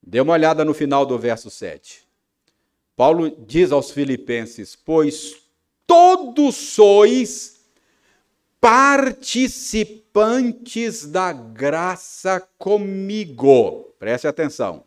Dê 0.00 0.20
uma 0.20 0.34
olhada 0.34 0.64
no 0.64 0.72
final 0.72 1.04
do 1.04 1.18
verso 1.18 1.50
7. 1.50 2.06
Paulo 2.96 3.28
diz 3.44 3.72
aos 3.72 3.90
Filipenses: 3.90 4.76
Pois 4.76 5.34
todos 5.86 6.54
sois 6.54 7.60
participantes 8.60 11.06
da 11.06 11.32
graça 11.32 12.40
comigo. 12.56 13.92
Preste 13.98 14.28
atenção. 14.28 14.84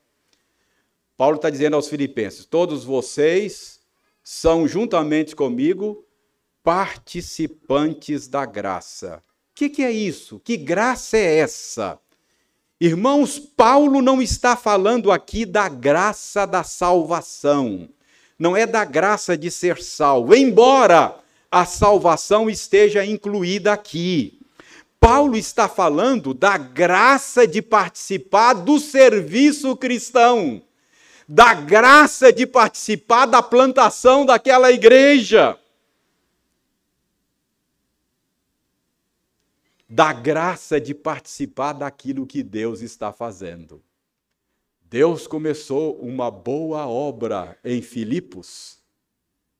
Paulo 1.17 1.35
está 1.35 1.49
dizendo 1.49 1.75
aos 1.75 1.89
Filipenses: 1.89 2.45
Todos 2.45 2.85
vocês 2.85 3.81
são, 4.23 4.65
juntamente 4.67 5.35
comigo, 5.35 6.06
participantes 6.67 8.27
da 8.27 8.45
graça. 8.45 9.23
O 9.51 9.55
que, 9.55 9.69
que 9.69 9.81
é 9.81 9.89
isso? 9.89 10.37
Que 10.43 10.57
graça 10.57 11.15
é 11.15 11.37
essa? 11.37 11.97
Irmãos, 12.77 13.39
Paulo 13.39 14.01
não 14.01 14.21
está 14.21 14.53
falando 14.57 15.09
aqui 15.09 15.45
da 15.45 15.69
graça 15.69 16.45
da 16.45 16.65
salvação, 16.65 17.87
não 18.37 18.53
é 18.53 18.65
da 18.65 18.83
graça 18.83 19.37
de 19.37 19.49
ser 19.49 19.81
salvo, 19.81 20.35
embora 20.35 21.15
a 21.49 21.63
salvação 21.63 22.49
esteja 22.49 23.05
incluída 23.05 23.71
aqui. 23.71 24.37
Paulo 24.99 25.37
está 25.37 25.69
falando 25.69 26.33
da 26.33 26.57
graça 26.57 27.47
de 27.47 27.61
participar 27.61 28.51
do 28.51 28.77
serviço 28.77 29.73
cristão, 29.77 30.61
da 31.25 31.53
graça 31.53 32.33
de 32.33 32.45
participar 32.45 33.25
da 33.25 33.41
plantação 33.41 34.25
daquela 34.25 34.69
igreja. 34.69 35.57
Da 39.89 40.11
graça 40.11 40.81
de 40.81 40.93
participar 40.93 41.73
daquilo 41.73 42.27
que 42.27 42.43
Deus 42.43 42.81
está 42.81 43.13
fazendo. 43.13 43.81
Deus 44.81 45.27
começou 45.27 45.97
uma 45.99 46.29
boa 46.29 46.87
obra 46.87 47.57
em 47.63 47.81
Filipos. 47.81 48.81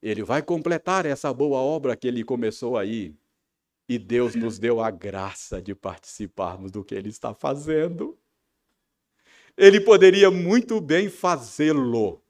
Ele 0.01 0.23
vai 0.23 0.41
completar 0.41 1.05
essa 1.05 1.33
boa 1.33 1.59
obra 1.59 1.95
que 1.95 2.07
ele 2.07 2.23
começou 2.23 2.77
aí. 2.77 3.15
E 3.89 3.97
Deus 3.97 4.35
nos 4.35 4.59
deu 4.59 4.81
a 4.81 4.91
graça 4.91 5.61
de 5.61 5.73
participarmos 5.73 6.71
do 6.71 6.83
que 6.83 6.93
ele 6.93 7.09
está 7.09 7.33
fazendo. 7.33 8.17
Ele 9.57 9.79
poderia 9.79 10.29
muito 10.29 10.79
bem 10.81 11.09
fazê-lo 11.09 12.21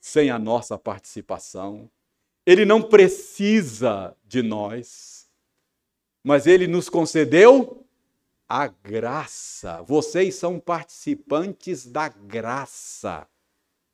sem 0.00 0.28
a 0.28 0.38
nossa 0.38 0.76
participação. 0.76 1.88
Ele 2.44 2.64
não 2.64 2.82
precisa 2.82 4.14
de 4.26 4.42
nós 4.42 5.13
mas 6.24 6.46
ele 6.46 6.66
nos 6.66 6.88
concedeu 6.88 7.84
a 8.48 8.66
graça. 8.66 9.82
Vocês 9.82 10.34
são 10.34 10.58
participantes 10.58 11.86
da 11.86 12.08
graça 12.08 13.28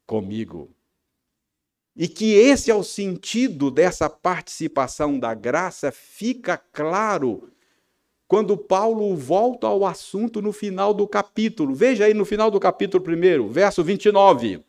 comigo. 0.06 0.70
E 1.96 2.06
que 2.06 2.34
esse 2.34 2.70
é 2.70 2.74
o 2.74 2.84
sentido 2.84 3.70
dessa 3.70 4.08
participação 4.08 5.18
da 5.18 5.34
graça, 5.34 5.90
fica 5.90 6.56
claro 6.56 7.50
quando 8.28 8.56
Paulo 8.56 9.16
volta 9.16 9.66
ao 9.66 9.84
assunto 9.84 10.40
no 10.40 10.52
final 10.52 10.94
do 10.94 11.06
capítulo. 11.08 11.74
Veja 11.74 12.04
aí 12.04 12.14
no 12.14 12.24
final 12.24 12.48
do 12.48 12.60
capítulo 12.60 13.04
1, 13.04 13.48
verso 13.48 13.82
29. 13.82 14.64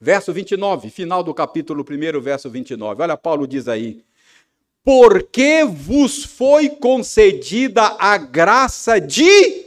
Verso 0.00 0.32
29, 0.32 0.88
final 0.88 1.22
do 1.22 1.34
capítulo 1.34 1.84
1, 1.84 2.18
verso 2.18 2.48
29. 2.48 3.02
Olha, 3.02 3.18
Paulo 3.18 3.46
diz 3.46 3.68
aí: 3.68 4.02
porque 4.82 5.64
vos 5.64 6.24
foi 6.24 6.70
concedida 6.70 7.96
a 7.98 8.16
graça 8.16 9.00
de 9.00 9.66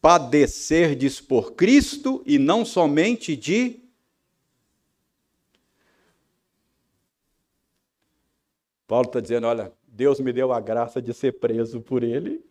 padecerdes 0.00 1.20
por 1.20 1.52
Cristo 1.52 2.22
e 2.26 2.38
não 2.38 2.64
somente 2.64 3.36
de 3.36 3.80
Paulo 8.90 9.06
está 9.06 9.20
dizendo: 9.20 9.46
olha, 9.46 9.72
Deus 9.86 10.18
me 10.18 10.32
deu 10.32 10.52
a 10.52 10.58
graça 10.58 11.00
de 11.00 11.14
ser 11.14 11.38
preso 11.38 11.80
por 11.80 12.02
ele. 12.02 12.44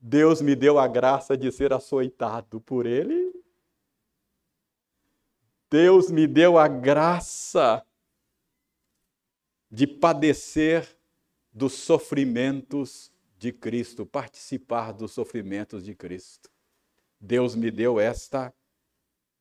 Deus 0.00 0.40
me 0.40 0.54
deu 0.54 0.78
a 0.78 0.86
graça 0.86 1.36
de 1.36 1.50
ser 1.50 1.72
açoitado 1.72 2.60
por 2.60 2.86
ele. 2.86 3.32
Deus 5.68 6.12
me 6.12 6.28
deu 6.28 6.56
a 6.56 6.68
graça 6.68 7.84
de 9.74 9.88
padecer 9.88 10.86
dos 11.52 11.72
sofrimentos 11.72 13.10
de 13.36 13.50
Cristo, 13.52 14.06
participar 14.06 14.92
dos 14.92 15.10
sofrimentos 15.10 15.84
de 15.84 15.96
Cristo. 15.96 16.48
Deus 17.20 17.56
me 17.56 17.72
deu 17.72 17.98
esta 17.98 18.54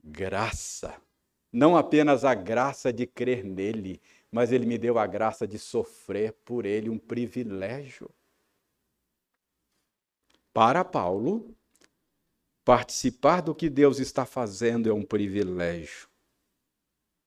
graça. 0.04 1.00
Não 1.52 1.78
apenas 1.78 2.26
a 2.26 2.34
graça 2.34 2.92
de 2.92 3.06
crer 3.06 3.44
nele, 3.44 4.02
mas 4.32 4.52
ele 4.52 4.66
me 4.66 4.76
deu 4.76 4.98
a 4.98 5.06
graça 5.06 5.48
de 5.48 5.60
sofrer 5.60 6.34
por 6.44 6.66
ele, 6.66 6.90
um 6.90 6.98
privilégio. 6.98 8.10
Para 10.52 10.84
Paulo, 10.84 11.56
participar 12.66 13.40
do 13.40 13.54
que 13.54 13.70
Deus 13.70 14.00
está 14.00 14.26
fazendo 14.26 14.90
é 14.90 14.94
um 14.94 15.04
privilégio. 15.04 16.10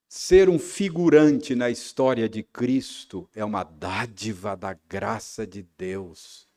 Ser 0.09 0.49
um 0.49 0.59
figurante 0.59 1.55
na 1.57 1.69
história 1.69 2.29
de 2.29 2.43
Cristo 2.43 3.29
é 3.35 3.45
uma 3.45 3.65
dádiva 3.65 4.57
da 4.57 4.73
graça 4.73 5.45
de 5.45 5.63
Deus, 5.77 6.49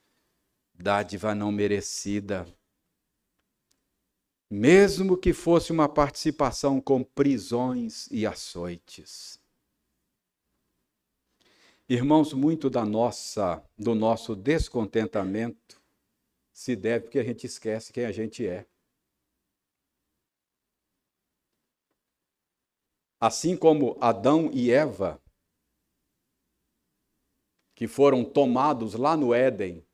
dádiva 0.74 1.34
não 1.34 1.52
merecida. 1.52 2.46
Mesmo 4.50 5.18
que 5.18 5.34
fosse 5.34 5.72
uma 5.72 5.90
participação 5.90 6.80
com 6.80 7.04
prisões 7.04 8.08
e 8.12 8.26
açoites. 8.26 9.40
Irmãos, 11.88 12.34
muito 12.34 12.70
da 12.70 12.86
nossa 12.86 13.64
do 13.76 13.96
nosso 13.96 14.36
descontentamento 14.36 15.82
se 16.54 16.76
deve 16.76 17.06
porque 17.06 17.18
a 17.18 17.24
gente 17.24 17.48
esquece 17.48 17.92
quem 17.92 18.06
a 18.06 18.12
gente 18.12 18.46
é. 18.46 18.68
Assim 23.20 23.58
como 23.58 23.98
Adão 24.00 24.50
e 24.54 24.72
Eva, 24.72 25.22
que 27.76 27.86
foram 27.88 28.24
tomados 28.24 28.94
lá 28.94 29.18
no 29.18 29.34
Éden 29.34 29.86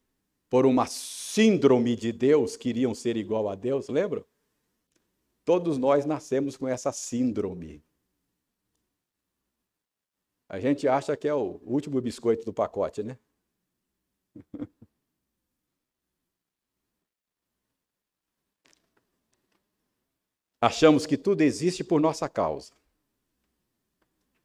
por 0.50 0.66
uma 0.66 0.86
síndrome 0.86 1.96
de 1.96 2.12
Deus, 2.12 2.56
queriam 2.56 2.94
ser 2.94 3.18
igual 3.18 3.50
a 3.50 3.56
Deus, 3.56 3.90
lembra? 3.90 4.24
Todos 5.44 5.78
nós 5.78 6.06
nascemos 6.06 6.56
com 6.56 6.68
essa 6.68 6.92
síndrome. 6.92 7.84
A 10.48 10.60
gente 10.60 10.88
acha 10.88 11.18
que 11.18 11.28
é 11.28 11.34
o 11.34 11.60
último 11.64 12.00
biscoito 12.00 12.46
do 12.46 12.54
pacote, 12.54 13.02
né? 13.02 13.18
Achamos 20.62 21.06
que 21.06 21.18
tudo 21.18 21.42
existe 21.42 21.84
por 21.84 22.00
nossa 22.00 22.30
causa. 22.30 22.74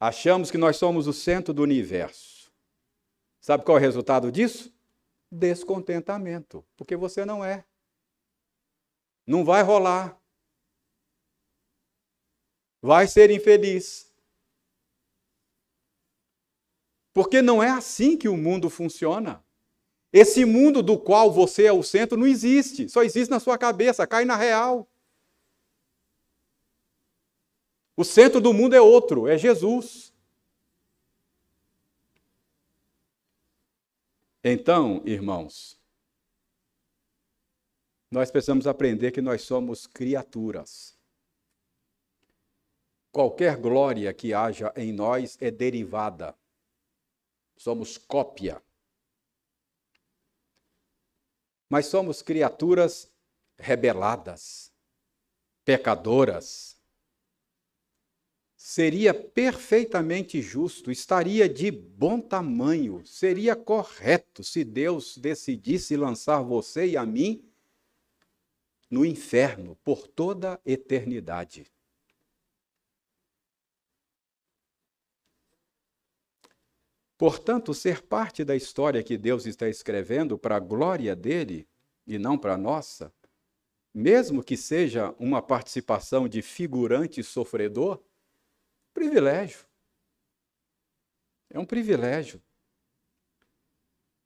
Achamos 0.02 0.50
que 0.50 0.56
nós 0.56 0.78
somos 0.78 1.06
o 1.06 1.12
centro 1.12 1.52
do 1.52 1.62
universo. 1.62 2.50
Sabe 3.38 3.64
qual 3.64 3.76
é 3.76 3.80
o 3.80 3.82
resultado 3.82 4.32
disso? 4.32 4.74
Descontentamento, 5.30 6.64
porque 6.74 6.96
você 6.96 7.26
não 7.26 7.44
é. 7.44 7.66
Não 9.26 9.44
vai 9.44 9.62
rolar. 9.62 10.18
Vai 12.80 13.06
ser 13.06 13.30
infeliz. 13.30 14.10
Porque 17.12 17.42
não 17.42 17.62
é 17.62 17.68
assim 17.68 18.16
que 18.16 18.28
o 18.28 18.36
mundo 18.38 18.70
funciona. 18.70 19.44
Esse 20.10 20.46
mundo 20.46 20.82
do 20.82 20.98
qual 20.98 21.30
você 21.30 21.66
é 21.66 21.72
o 21.72 21.82
centro 21.82 22.18
não 22.18 22.26
existe, 22.26 22.88
só 22.88 23.02
existe 23.02 23.30
na 23.30 23.38
sua 23.38 23.58
cabeça, 23.58 24.06
cai 24.06 24.24
na 24.24 24.34
real. 24.34 24.89
O 28.00 28.04
centro 28.04 28.40
do 28.40 28.54
mundo 28.54 28.74
é 28.74 28.80
outro, 28.80 29.28
é 29.28 29.36
Jesus. 29.36 30.10
Então, 34.42 35.02
irmãos, 35.04 35.78
nós 38.10 38.30
precisamos 38.30 38.66
aprender 38.66 39.10
que 39.10 39.20
nós 39.20 39.42
somos 39.42 39.86
criaturas. 39.86 40.96
Qualquer 43.12 43.58
glória 43.58 44.14
que 44.14 44.32
haja 44.32 44.72
em 44.74 44.94
nós 44.94 45.36
é 45.38 45.50
derivada. 45.50 46.34
Somos 47.58 47.98
cópia. 47.98 48.62
Mas 51.68 51.84
somos 51.84 52.22
criaturas 52.22 53.12
rebeladas, 53.58 54.72
pecadoras, 55.66 56.79
seria 58.62 59.14
perfeitamente 59.14 60.42
justo, 60.42 60.90
estaria 60.90 61.48
de 61.48 61.70
bom 61.70 62.20
tamanho, 62.20 63.02
seria 63.06 63.56
correto 63.56 64.44
se 64.44 64.62
Deus 64.64 65.16
decidisse 65.16 65.96
lançar 65.96 66.42
você 66.42 66.88
e 66.88 66.94
a 66.94 67.06
mim 67.06 67.42
no 68.90 69.02
inferno 69.02 69.76
por 69.82 70.06
toda 70.06 70.52
a 70.52 70.60
eternidade. 70.66 71.72
Portanto, 77.16 77.72
ser 77.72 78.02
parte 78.02 78.44
da 78.44 78.54
história 78.54 79.02
que 79.02 79.16
Deus 79.16 79.46
está 79.46 79.70
escrevendo 79.70 80.36
para 80.36 80.56
a 80.56 80.60
glória 80.60 81.16
dele 81.16 81.66
e 82.06 82.18
não 82.18 82.36
para 82.36 82.54
a 82.54 82.58
nossa, 82.58 83.10
mesmo 83.92 84.44
que 84.44 84.56
seja 84.56 85.14
uma 85.18 85.40
participação 85.40 86.28
de 86.28 86.42
figurante 86.42 87.22
sofredor, 87.22 88.02
Privilégio. 89.00 89.66
É 91.48 91.58
um 91.58 91.64
privilégio. 91.64 92.38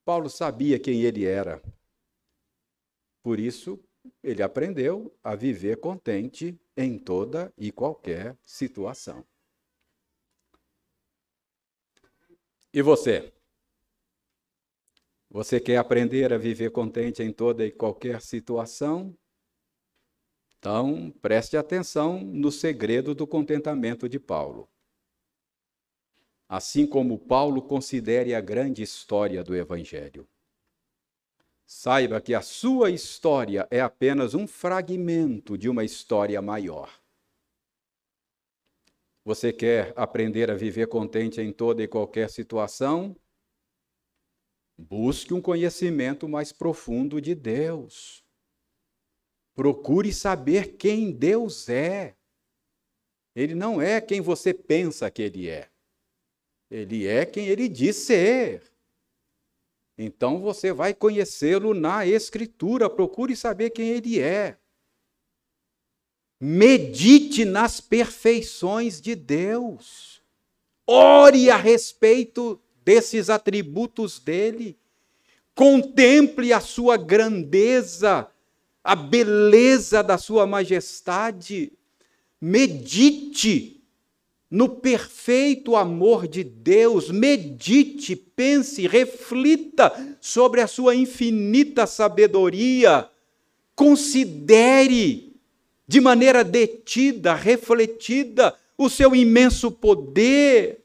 Paulo 0.05 0.29
sabia 0.29 0.81
quem 0.81 1.03
ele 1.03 1.25
era. 1.25 1.63
Por 3.23 3.39
isso, 3.39 3.81
ele 4.21 4.43
aprendeu 4.43 5.17
a 5.23 5.37
viver 5.37 5.79
contente 5.79 6.61
em 6.77 6.99
toda 6.99 7.55
e 7.57 7.71
qualquer 7.71 8.37
situação. 8.45 9.25
E 12.73 12.83
você? 12.83 13.33
Você 15.31 15.61
quer 15.61 15.77
aprender 15.77 16.33
a 16.33 16.37
viver 16.37 16.73
contente 16.73 17.23
em 17.23 17.33
toda 17.33 17.65
e 17.65 17.71
qualquer 17.71 18.21
situação? 18.21 19.17
Então, 20.65 21.13
preste 21.21 21.59
atenção 21.59 22.19
no 22.23 22.51
segredo 22.51 23.15
do 23.15 23.27
contentamento 23.27 24.09
de 24.09 24.19
Paulo. 24.19 24.67
Assim 26.49 26.87
como 26.87 27.19
Paulo 27.19 27.61
considere 27.61 28.35
a 28.35 28.41
grande 28.41 28.83
história 28.83 29.45
do 29.45 29.55
Evangelho. 29.55 30.27
Saiba 31.67 32.19
que 32.19 32.33
a 32.33 32.41
sua 32.41 32.91
história 32.91 33.69
é 33.71 33.83
apenas 33.83 34.33
um 34.33 34.47
fragmento 34.47 35.59
de 35.59 35.69
uma 35.69 35.85
história 35.85 36.41
maior. 36.41 36.91
Você 39.23 39.53
quer 39.53 39.93
aprender 39.95 40.51
a 40.51 40.55
viver 40.55 40.87
contente 40.87 41.43
em 41.43 41.53
toda 41.53 41.83
e 41.83 41.89
qualquer 41.89 42.31
situação? 42.31 43.15
Busque 44.79 45.35
um 45.35 45.43
conhecimento 45.43 46.27
mais 46.27 46.53
profundo 46.53 47.21
de 47.21 47.35
Deus. 47.35 48.24
Procure 49.55 50.13
saber 50.13 50.77
quem 50.77 51.13
Deus 51.13 51.69
é. 51.69 52.17
Ele 53.35 53.55
não 53.55 53.81
é 53.81 54.01
quem 54.01 54.21
você 54.21 54.53
pensa 54.53 55.11
que 55.11 55.23
ele 55.23 55.49
é. 55.49 55.69
Ele 56.71 57.07
é 57.07 57.25
quem 57.25 57.47
ele 57.47 57.69
diz 57.69 57.97
ser. 57.97 58.63
Então 59.97 60.41
você 60.41 60.73
vai 60.73 60.93
conhecê-lo 60.93 61.73
na 61.73 62.05
Escritura. 62.05 62.91
Procure 62.91 63.37
saber 63.37 63.71
quem 63.71 63.91
ele 63.91 64.21
é. 64.21 64.59
Medite 66.41 67.45
nas 67.45 67.81
perfeições 67.81 69.01
de 69.01 69.15
Deus. 69.15 70.21
Ore 70.87 71.49
a 71.49 71.57
respeito 71.57 72.61
desses 72.85 73.31
atributos 73.31 74.19
dele. 74.19 74.77
Contemple 75.55 76.53
a 76.53 76.61
sua 76.61 76.97
grandeza 76.97 78.29
a 78.85 78.95
beleza 78.95 80.03
da 80.03 80.19
Sua 80.19 80.47
majestade. 80.47 81.73
Medite 82.39 83.81
no 84.51 84.69
perfeito 84.69 85.75
amor 85.75 86.29
de 86.29 86.45
Deus, 86.45 87.11
medite, 87.11 88.15
pense, 88.15 88.87
reflita 88.87 90.17
sobre 90.21 90.61
a 90.61 90.69
Sua 90.69 90.95
infinita 90.95 91.87
sabedoria, 91.87 93.11
considere 93.75 95.33
de 95.89 96.01
maneira 96.01 96.45
detida, 96.45 97.35
refletida, 97.35 98.57
o 98.77 98.89
seu 98.89 99.15
imenso 99.15 99.71
poder. 99.71 100.85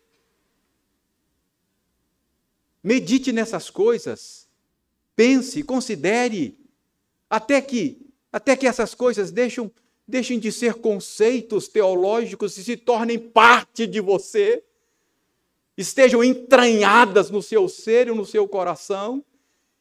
Medite 2.84 3.32
nessas 3.32 3.70
coisas, 3.70 4.48
pense, 5.16 5.62
considere 5.64 6.59
até 7.30 7.62
que, 7.62 8.02
até 8.32 8.56
que 8.56 8.66
essas 8.66 8.96
coisas 8.96 9.32
deixam, 9.32 9.72
deixem 10.08 10.40
de 10.40 10.52
ser 10.52 10.76
conceitos 10.76 11.68
teológicos 11.68 12.58
e 12.58 12.64
se 12.64 12.76
tornem 12.76 13.20
parte 13.20 13.86
de 13.86 14.02
você, 14.02 14.64
estejam 15.78 16.24
entranhadas 16.24 17.30
no 17.30 17.42
seu 17.42 17.70
ser 17.70 18.08
e 18.08 18.14
no 18.14 18.26
seu 18.26 18.48
coração 18.48 19.24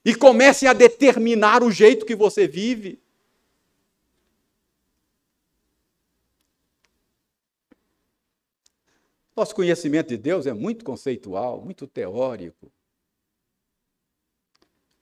e 0.05 0.14
comecem 0.14 0.68
a 0.68 0.72
determinar 0.72 1.62
o 1.62 1.70
jeito 1.70 2.07
que 2.07 2.14
você 2.14 2.46
vive. 2.46 3.01
Nosso 9.34 9.55
conhecimento 9.55 10.09
de 10.09 10.16
Deus 10.16 10.46
é 10.46 10.53
muito 10.53 10.84
conceitual, 10.84 11.62
muito 11.62 11.86
teórico. 11.86 12.72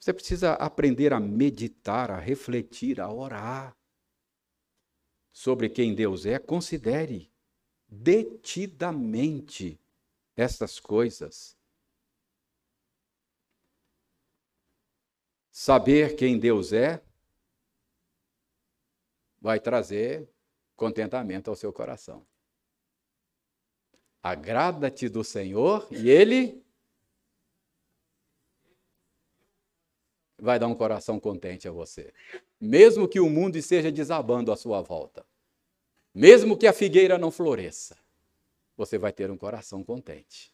Você 0.07 0.15
precisa 0.15 0.53
aprender 0.53 1.13
a 1.13 1.19
meditar, 1.19 2.13
a 2.13 2.19
refletir, 2.21 3.01
a 3.01 3.13
orar 3.13 3.77
sobre 5.33 5.69
quem 5.69 5.97
Deus 5.97 6.25
é. 6.25 6.39
Considere 6.39 7.29
detidamente 7.89 9.81
estas 10.37 10.79
coisas. 10.79 11.59
Saber 15.51 16.15
quem 16.15 16.39
Deus 16.39 16.73
é 16.73 17.03
vai 19.41 19.59
trazer 19.59 20.33
contentamento 20.77 21.51
ao 21.51 21.57
seu 21.57 21.73
coração. 21.73 22.25
Agrada-te 24.23 25.09
do 25.09 25.25
Senhor 25.25 25.89
e 25.91 26.09
Ele 26.09 26.65
vai 30.39 30.59
dar 30.59 30.67
um 30.67 30.75
coração 30.75 31.19
contente 31.19 31.69
a 31.69 31.73
você. 31.73 32.13
Mesmo 32.61 33.09
que 33.09 33.21
o 33.21 33.31
mundo 33.31 33.57
esteja 33.57 33.91
desabando 33.91 34.53
à 34.53 34.57
sua 34.57 34.83
volta, 34.83 35.25
mesmo 36.15 36.57
que 36.57 36.67
a 36.67 36.73
figueira 36.73 37.19
não 37.19 37.31
floresça, 37.31 37.97
você 38.77 38.99
vai 38.99 39.13
ter 39.13 39.31
um 39.31 39.37
coração 39.37 39.83
contente. 39.83 40.53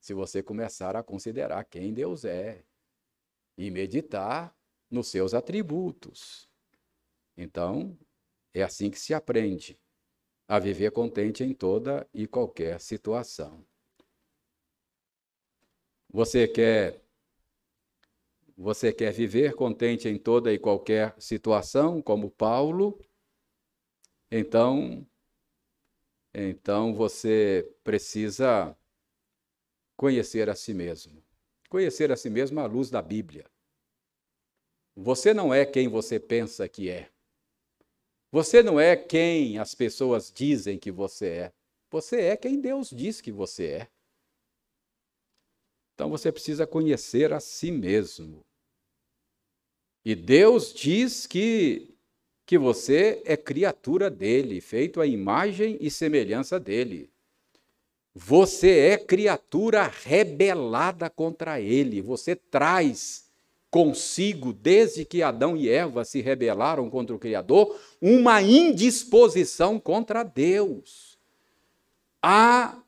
Se 0.00 0.14
você 0.14 0.42
começar 0.42 0.96
a 0.96 1.02
considerar 1.02 1.64
quem 1.64 1.92
Deus 1.92 2.24
é 2.24 2.62
e 3.56 3.70
meditar 3.70 4.54
nos 4.90 5.08
seus 5.08 5.34
atributos. 5.34 6.48
Então, 7.36 7.98
é 8.54 8.62
assim 8.62 8.90
que 8.90 8.98
se 8.98 9.12
aprende 9.12 9.78
a 10.46 10.58
viver 10.58 10.92
contente 10.92 11.44
em 11.44 11.52
toda 11.52 12.08
e 12.14 12.26
qualquer 12.26 12.80
situação. 12.80 13.64
Você 16.10 16.48
quer 16.48 17.04
você 18.58 18.92
quer 18.92 19.12
viver 19.12 19.54
contente 19.54 20.08
em 20.08 20.18
toda 20.18 20.52
e 20.52 20.58
qualquer 20.58 21.14
situação, 21.16 22.02
como 22.02 22.28
Paulo? 22.28 23.00
Então, 24.32 25.06
então 26.34 26.92
você 26.92 27.72
precisa 27.84 28.76
conhecer 29.96 30.50
a 30.50 30.56
si 30.56 30.74
mesmo. 30.74 31.22
Conhecer 31.70 32.10
a 32.10 32.16
si 32.16 32.28
mesmo 32.28 32.58
à 32.58 32.66
luz 32.66 32.90
da 32.90 33.00
Bíblia. 33.00 33.48
Você 34.96 35.32
não 35.32 35.54
é 35.54 35.64
quem 35.64 35.86
você 35.86 36.18
pensa 36.18 36.68
que 36.68 36.90
é. 36.90 37.08
Você 38.32 38.60
não 38.60 38.80
é 38.80 38.96
quem 38.96 39.58
as 39.58 39.72
pessoas 39.72 40.32
dizem 40.32 40.76
que 40.80 40.90
você 40.90 41.28
é. 41.28 41.52
Você 41.90 42.22
é 42.22 42.36
quem 42.36 42.60
Deus 42.60 42.90
diz 42.90 43.20
que 43.20 43.30
você 43.30 43.66
é. 43.68 43.88
Então 45.94 46.10
você 46.10 46.32
precisa 46.32 46.66
conhecer 46.66 47.32
a 47.32 47.38
si 47.38 47.70
mesmo. 47.70 48.47
E 50.04 50.14
Deus 50.14 50.72
diz 50.72 51.26
que 51.26 51.88
que 52.48 52.56
você 52.56 53.20
é 53.26 53.36
criatura 53.36 54.08
dele, 54.08 54.58
feito 54.58 55.02
à 55.02 55.06
imagem 55.06 55.76
e 55.82 55.90
semelhança 55.90 56.58
dele. 56.58 57.10
Você 58.14 58.70
é 58.70 58.96
criatura 58.96 59.86
rebelada 59.86 61.10
contra 61.10 61.60
ele. 61.60 62.00
Você 62.00 62.34
traz 62.34 63.28
consigo, 63.70 64.50
desde 64.50 65.04
que 65.04 65.22
Adão 65.22 65.58
e 65.58 65.68
Eva 65.68 66.06
se 66.06 66.22
rebelaram 66.22 66.88
contra 66.88 67.14
o 67.14 67.18
Criador, 67.18 67.78
uma 68.00 68.40
indisposição 68.40 69.78
contra 69.78 70.22
Deus. 70.22 71.18
Há 72.22 72.78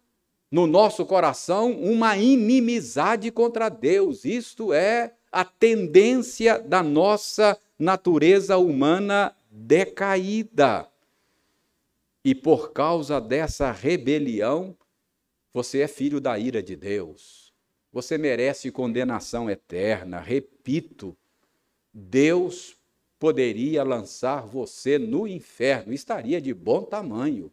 no 0.50 0.66
nosso 0.66 1.04
coração 1.04 1.70
uma 1.72 2.16
inimizade 2.16 3.30
contra 3.30 3.68
Deus. 3.68 4.24
Isto 4.24 4.72
é 4.72 5.12
a 5.30 5.44
tendência 5.44 6.58
da 6.58 6.82
nossa 6.82 7.58
natureza 7.78 8.58
humana 8.58 9.34
decaída. 9.50 10.88
E 12.24 12.34
por 12.34 12.72
causa 12.72 13.20
dessa 13.20 13.70
rebelião, 13.70 14.76
você 15.52 15.80
é 15.80 15.88
filho 15.88 16.20
da 16.20 16.38
ira 16.38 16.62
de 16.62 16.76
Deus. 16.76 17.52
Você 17.92 18.18
merece 18.18 18.70
condenação 18.70 19.50
eterna. 19.50 20.20
Repito, 20.20 21.16
Deus 21.92 22.76
poderia 23.18 23.82
lançar 23.82 24.46
você 24.46 24.98
no 24.98 25.26
inferno, 25.26 25.92
estaria 25.92 26.40
de 26.40 26.54
bom 26.54 26.82
tamanho. 26.82 27.52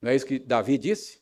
Não 0.00 0.10
é 0.10 0.16
isso 0.16 0.26
que 0.26 0.38
Davi 0.38 0.78
disse? 0.78 1.20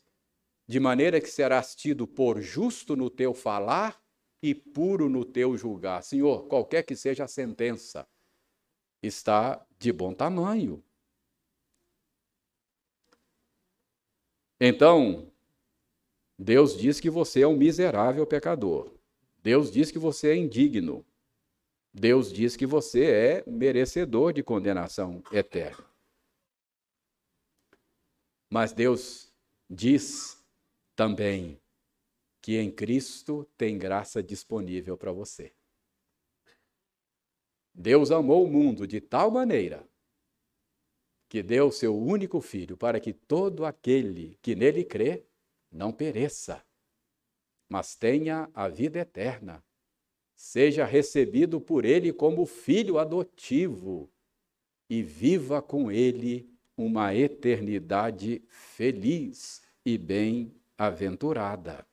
De 0.66 0.80
maneira 0.80 1.20
que 1.20 1.28
serás 1.28 1.74
tido 1.74 2.06
por 2.06 2.40
justo 2.40 2.96
no 2.96 3.10
teu 3.10 3.34
falar 3.34 3.99
e 4.42 4.54
puro 4.54 5.08
no 5.08 5.24
teu 5.24 5.56
julgar. 5.56 6.02
Senhor, 6.02 6.46
qualquer 6.46 6.82
que 6.82 6.96
seja 6.96 7.24
a 7.24 7.28
sentença, 7.28 8.06
está 9.02 9.64
de 9.78 9.92
bom 9.92 10.12
tamanho. 10.12 10.82
Então, 14.60 15.30
Deus 16.38 16.76
diz 16.76 17.00
que 17.00 17.10
você 17.10 17.42
é 17.42 17.46
um 17.46 17.56
miserável 17.56 18.26
pecador. 18.26 18.92
Deus 19.42 19.70
diz 19.70 19.90
que 19.90 19.98
você 19.98 20.30
é 20.30 20.36
indigno. 20.36 21.04
Deus 21.92 22.32
diz 22.32 22.56
que 22.56 22.66
você 22.66 23.04
é 23.04 23.50
merecedor 23.50 24.32
de 24.32 24.42
condenação 24.42 25.22
eterna. 25.32 25.84
Mas 28.50 28.72
Deus 28.72 29.32
diz 29.68 30.44
também 30.94 31.60
que 32.40 32.58
em 32.58 32.70
Cristo 32.70 33.46
tem 33.56 33.76
graça 33.78 34.22
disponível 34.22 34.96
para 34.96 35.12
você. 35.12 35.52
Deus 37.74 38.10
amou 38.10 38.44
o 38.44 38.50
mundo 38.50 38.86
de 38.86 39.00
tal 39.00 39.30
maneira 39.30 39.88
que 41.28 41.42
deu 41.42 41.70
seu 41.70 41.96
único 41.96 42.40
filho 42.40 42.76
para 42.76 42.98
que 42.98 43.12
todo 43.12 43.64
aquele 43.64 44.36
que 44.42 44.56
nele 44.56 44.84
crê 44.84 45.24
não 45.70 45.92
pereça, 45.92 46.64
mas 47.68 47.94
tenha 47.94 48.50
a 48.52 48.66
vida 48.66 48.98
eterna, 48.98 49.64
seja 50.34 50.84
recebido 50.84 51.60
por 51.60 51.84
ele 51.84 52.12
como 52.12 52.44
filho 52.44 52.98
adotivo 52.98 54.10
e 54.88 55.02
viva 55.04 55.62
com 55.62 55.92
ele 55.92 56.52
uma 56.76 57.14
eternidade 57.14 58.42
feliz 58.48 59.62
e 59.84 59.96
bem-aventurada. 59.96 61.86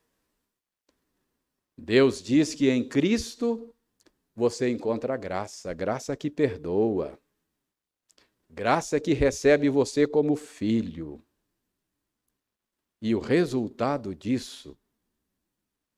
Deus 1.77 2.23
diz 2.23 2.55
que 2.55 2.69
em 2.69 2.87
Cristo 2.87 3.73
você 4.35 4.69
encontra 4.69 5.15
graça, 5.15 5.73
graça 5.73 6.17
que 6.17 6.29
perdoa, 6.29 7.19
graça 8.49 8.99
que 8.99 9.13
recebe 9.13 9.69
você 9.69 10.07
como 10.07 10.35
filho. 10.35 11.23
E 12.99 13.13
o 13.13 13.19
resultado 13.19 14.15
disso 14.15 14.75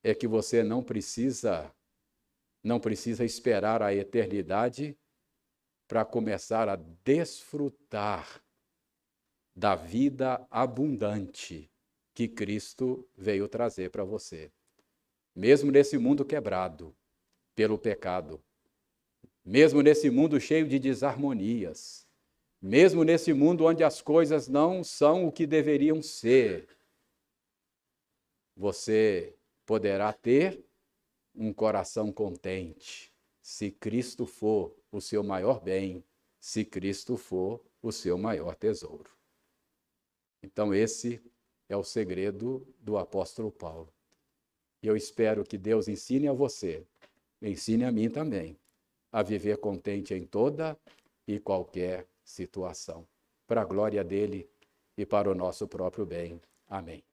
é 0.04 0.14
que 0.14 0.28
você 0.28 0.64
não 0.64 0.84
precisa 0.84 1.74
não 2.62 2.78
precisa 2.78 3.24
esperar 3.24 3.82
a 3.82 3.96
eternidade 3.96 4.98
para 5.88 6.04
começar 6.04 6.68
a 6.68 6.76
desfrutar 6.76 8.44
da 9.56 9.76
vida 9.76 10.46
abundante 10.52 11.72
que 12.14 12.28
Cristo 12.28 13.10
veio 13.16 13.48
trazer 13.48 13.90
para 13.90 14.04
você. 14.04 14.52
Mesmo 15.40 15.72
nesse 15.72 15.98
mundo 15.98 16.26
quebrado 16.26 16.94
pelo 17.56 17.78
pecado, 17.78 18.44
mesmo 19.46 19.82
nesse 19.82 20.10
mundo 20.10 20.38
cheio 20.38 20.68
de 20.68 20.78
desarmonias, 20.78 22.06
mesmo 22.62 23.06
nesse 23.06 23.32
mundo 23.32 23.64
onde 23.64 23.82
as 23.82 24.02
coisas 24.02 24.50
não 24.50 24.84
são 24.84 25.26
o 25.26 25.32
que 25.32 25.48
deveriam 25.48 26.02
ser, 26.02 26.68
você 28.54 29.34
poderá 29.66 30.12
ter 30.12 30.62
um 31.34 31.54
coração 31.54 32.12
contente, 32.12 33.10
se 33.42 33.72
Cristo 33.72 34.26
for 34.26 34.76
o 34.92 35.00
seu 35.00 35.24
maior 35.24 35.62
bem, 35.62 36.04
se 36.38 36.66
Cristo 36.66 37.16
for 37.16 37.64
o 37.82 37.94
seu 37.94 38.18
maior 38.18 38.56
tesouro. 38.56 39.10
Então, 40.44 40.74
esse 40.74 41.24
é 41.70 41.78
o 41.78 41.84
segredo 41.86 42.68
do 42.78 42.98
apóstolo 42.98 43.50
Paulo. 43.50 43.94
E 44.82 44.88
eu 44.88 44.96
espero 44.96 45.44
que 45.44 45.58
Deus 45.58 45.88
ensine 45.88 46.28
a 46.28 46.34
você, 46.34 46.86
ensine 47.42 47.84
a 47.84 47.92
mim 47.92 48.10
também, 48.10 48.58
a 49.12 49.22
viver 49.22 49.58
contente 49.58 50.14
em 50.14 50.26
toda 50.26 50.78
e 51.28 51.40
qualquer 51.40 52.08
situação, 52.24 53.08
para 53.46 53.62
a 53.62 53.66
glória 53.66 54.04
dele 54.04 54.50
e 54.98 55.06
para 55.06 55.30
o 55.30 55.36
nosso 55.36 55.68
próprio 55.68 56.06
bem. 56.06 56.42
Amém. 56.68 57.09